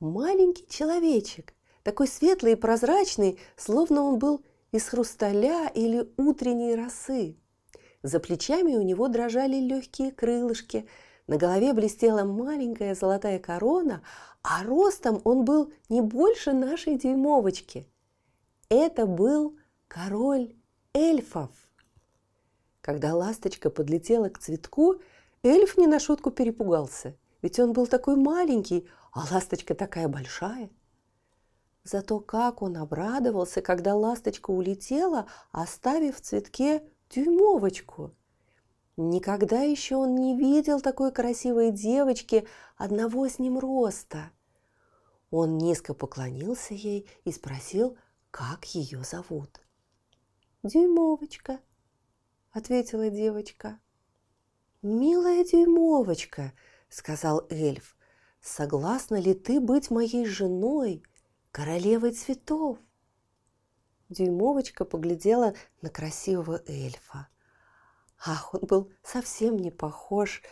маленький 0.00 0.66
человечек, 0.66 1.54
такой 1.84 2.08
светлый 2.08 2.54
и 2.54 2.56
прозрачный, 2.56 3.38
словно 3.54 4.02
он 4.02 4.18
был 4.18 4.44
из 4.72 4.88
хрусталя 4.88 5.68
или 5.68 6.12
утренней 6.16 6.74
росы. 6.74 7.36
За 8.02 8.18
плечами 8.18 8.74
у 8.74 8.82
него 8.82 9.06
дрожали 9.06 9.60
легкие 9.60 10.10
крылышки– 10.10 10.88
на 11.26 11.36
голове 11.38 11.72
блестела 11.72 12.24
маленькая 12.24 12.94
золотая 12.94 13.38
корона, 13.38 14.02
а 14.42 14.62
ростом 14.62 15.20
он 15.24 15.44
был 15.44 15.72
не 15.88 16.00
больше 16.02 16.52
нашей 16.52 16.98
дюймовочки. 16.98 17.88
Это 18.68 19.06
был 19.06 19.56
король 19.88 20.54
эльфов. 20.92 21.50
Когда 22.82 23.14
ласточка 23.14 23.70
подлетела 23.70 24.28
к 24.28 24.38
цветку, 24.38 24.96
эльф 25.42 25.78
не 25.78 25.86
на 25.86 25.98
шутку 25.98 26.30
перепугался, 26.30 27.16
ведь 27.40 27.58
он 27.58 27.72
был 27.72 27.86
такой 27.86 28.16
маленький, 28.16 28.86
а 29.12 29.24
ласточка 29.32 29.74
такая 29.74 30.08
большая. 30.08 30.68
Зато 31.84 32.20
как 32.20 32.60
он 32.60 32.76
обрадовался, 32.76 33.62
когда 33.62 33.94
ласточка 33.94 34.50
улетела, 34.50 35.26
оставив 35.52 36.16
в 36.16 36.20
цветке 36.20 36.82
дюймовочку– 37.08 38.14
Никогда 38.96 39.62
еще 39.62 39.96
он 39.96 40.14
не 40.14 40.36
видел 40.38 40.80
такой 40.80 41.10
красивой 41.10 41.72
девочки 41.72 42.46
одного 42.76 43.28
с 43.28 43.40
ним 43.40 43.58
роста. 43.58 44.30
Он 45.30 45.58
низко 45.58 45.94
поклонился 45.94 46.74
ей 46.74 47.08
и 47.24 47.32
спросил, 47.32 47.96
как 48.30 48.64
ее 48.66 49.02
зовут. 49.02 49.60
«Дюймовочка»,— 50.62 51.58
ответила 52.52 53.10
девочка. 53.10 53.80
«Милая 54.80 55.44
дюймовочка»,— 55.44 56.52
сказал 56.88 57.44
эльф,— 57.50 57.96
«согласна 58.40 59.20
ли 59.20 59.34
ты 59.34 59.60
быть 59.60 59.90
моей 59.90 60.24
женой, 60.24 61.02
королевой 61.50 62.12
цветов?» 62.12 62.78
Дюймовочка 64.08 64.84
поглядела 64.84 65.54
на 65.82 65.90
красивого 65.90 66.62
эльфа. 66.66 67.28
Ах, 68.26 68.54
он 68.54 68.60
был 68.62 68.90
совсем 69.02 69.58
не 69.58 69.70
похож 69.70 70.42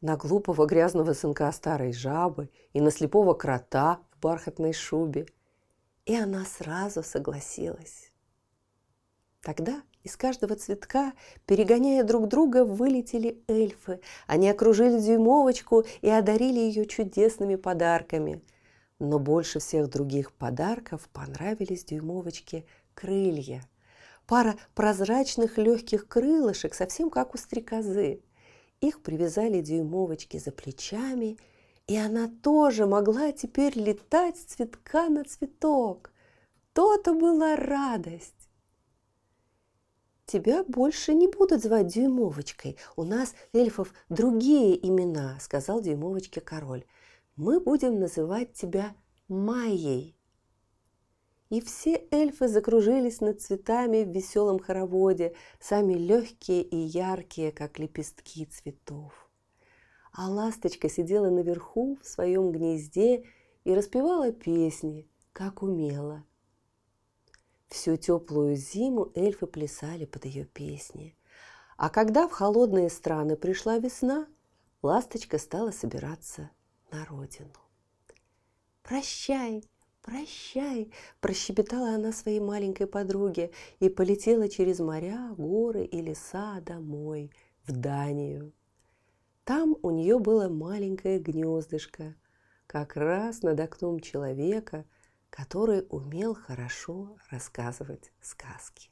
на 0.00 0.16
глупого 0.16 0.66
грязного 0.66 1.12
сынка 1.12 1.50
старой 1.52 1.92
жабы 1.92 2.50
и 2.72 2.80
на 2.80 2.90
слепого 2.90 3.34
крота 3.34 4.00
в 4.10 4.20
бархатной 4.20 4.72
шубе. 4.72 5.26
И 6.06 6.16
она 6.16 6.44
сразу 6.44 7.02
согласилась. 7.02 8.10
Тогда 9.42 9.82
из 10.02 10.16
каждого 10.16 10.56
цветка, 10.56 11.12
перегоняя 11.46 12.02
друг 12.02 12.28
друга, 12.28 12.64
вылетели 12.64 13.42
эльфы. 13.46 14.00
Они 14.26 14.50
окружили 14.50 14.98
дюймовочку 14.98 15.84
и 16.02 16.10
одарили 16.10 16.58
ее 16.58 16.84
чудесными 16.84 17.54
подарками. 17.54 18.42
Но 18.98 19.18
больше 19.18 19.60
всех 19.60 19.88
других 19.88 20.32
подарков 20.32 21.08
понравились 21.12 21.84
дюймовочке 21.84 22.66
крылья– 22.94 23.62
пара 24.26 24.56
прозрачных 24.74 25.58
легких 25.58 26.08
крылышек, 26.08 26.74
совсем 26.74 27.10
как 27.10 27.34
у 27.34 27.38
стрекозы. 27.38 28.22
Их 28.80 29.02
привязали 29.02 29.60
дюймовочки 29.60 30.38
за 30.38 30.52
плечами, 30.52 31.38
и 31.86 31.96
она 31.96 32.28
тоже 32.42 32.86
могла 32.86 33.32
теперь 33.32 33.78
летать 33.78 34.36
с 34.38 34.44
цветка 34.44 35.08
на 35.08 35.24
цветок. 35.24 36.12
То-то 36.72 37.14
была 37.14 37.56
радость. 37.56 38.34
«Тебя 40.26 40.64
больше 40.64 41.14
не 41.14 41.28
будут 41.28 41.62
звать 41.62 41.88
Дюймовочкой. 41.88 42.78
У 42.96 43.04
нас, 43.04 43.34
эльфов, 43.52 43.92
другие 44.08 44.74
имена»,— 44.86 45.38
сказал 45.40 45.82
Дюймовочке 45.82 46.40
король. 46.40 46.84
«Мы 47.36 47.60
будем 47.60 48.00
называть 48.00 48.54
тебя 48.54 48.94
Майей» 49.28 50.16
и 51.54 51.60
все 51.60 52.04
эльфы 52.10 52.48
закружились 52.48 53.20
над 53.20 53.40
цветами 53.40 54.02
в 54.02 54.08
веселом 54.08 54.58
хороводе, 54.58 55.36
сами 55.60 55.94
легкие 55.94 56.62
и 56.62 56.76
яркие, 56.76 57.52
как 57.52 57.78
лепестки 57.78 58.44
цветов. 58.44 59.30
А 60.12 60.28
ласточка 60.28 60.88
сидела 60.88 61.30
наверху 61.30 61.96
в 62.02 62.06
своем 62.06 62.50
гнезде 62.50 63.24
и 63.62 63.72
распевала 63.72 64.32
песни, 64.32 65.08
как 65.32 65.62
умела. 65.62 66.24
Всю 67.68 67.96
теплую 67.96 68.56
зиму 68.56 69.12
эльфы 69.14 69.46
плясали 69.46 70.06
под 70.06 70.24
ее 70.24 70.46
песни. 70.46 71.16
А 71.76 71.88
когда 71.88 72.26
в 72.26 72.32
холодные 72.32 72.90
страны 72.90 73.36
пришла 73.36 73.78
весна, 73.78 74.26
ласточка 74.82 75.38
стала 75.38 75.70
собираться 75.70 76.50
на 76.90 77.04
родину. 77.04 77.54
«Прощай, 78.82 79.62
«Прощай!»– 80.04 80.92
прощебетала 81.20 81.94
она 81.94 82.12
своей 82.12 82.38
маленькой 82.38 82.86
подруге 82.86 83.50
и 83.80 83.88
полетела 83.88 84.50
через 84.50 84.78
моря, 84.78 85.34
горы 85.38 85.86
и 85.86 86.02
леса 86.02 86.60
домой, 86.60 87.32
в 87.66 87.72
Данию. 87.72 88.52
Там 89.44 89.76
у 89.80 89.90
нее 89.90 90.18
было 90.18 90.50
маленькое 90.50 91.18
гнездышко, 91.18 92.14
как 92.66 92.96
раз 92.96 93.40
над 93.40 93.58
окном 93.60 93.98
человека, 94.00 94.84
который 95.30 95.86
умел 95.88 96.34
хорошо 96.34 97.16
рассказывать 97.30 98.12
сказки. 98.20 98.90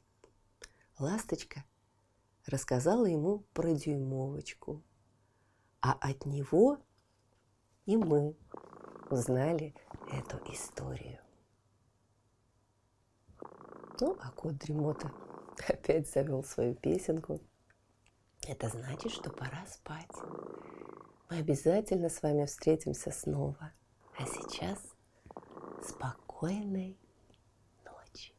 Ласточка 0.97 1.63
рассказала 2.47 3.05
ему 3.05 3.45
про 3.53 3.75
дюймовочку, 3.75 4.81
а 5.79 5.93
от 5.93 6.25
него 6.25 6.79
и 7.85 7.97
мы 7.97 8.35
узнали 9.13 9.73
эту 10.11 10.37
историю. 10.51 11.19
Ну, 13.99 14.17
а 14.19 14.31
кот 14.31 14.57
дремота 14.57 15.11
опять 15.67 16.09
завел 16.09 16.43
свою 16.43 16.75
песенку. 16.75 17.39
Это 18.47 18.67
значит, 18.67 19.11
что 19.11 19.29
пора 19.29 19.65
спать. 19.67 20.09
Мы 21.29 21.37
обязательно 21.37 22.09
с 22.09 22.21
вами 22.21 22.45
встретимся 22.45 23.11
снова. 23.11 23.71
А 24.17 24.25
сейчас 24.25 24.79
спокойной 25.81 26.97
ночи. 27.85 28.33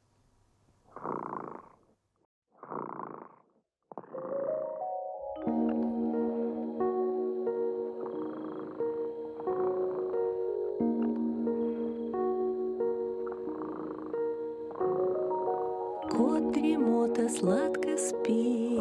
Дремота 17.25 17.29
сладко 17.29 17.97
спит, 17.97 18.81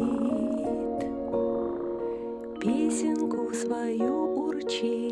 Песенку 2.60 3.52
свою 3.54 4.46
урчит. 4.46 5.10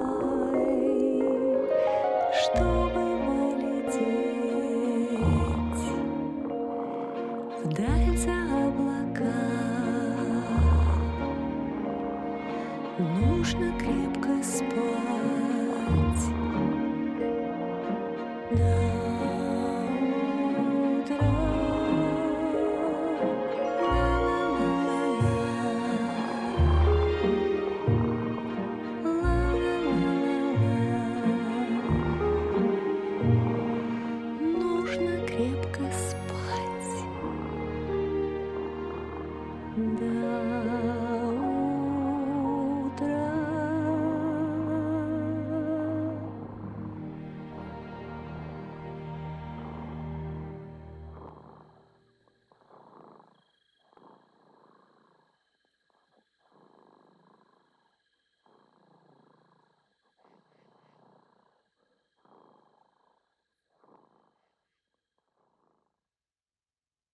Чтобы 2.34 2.91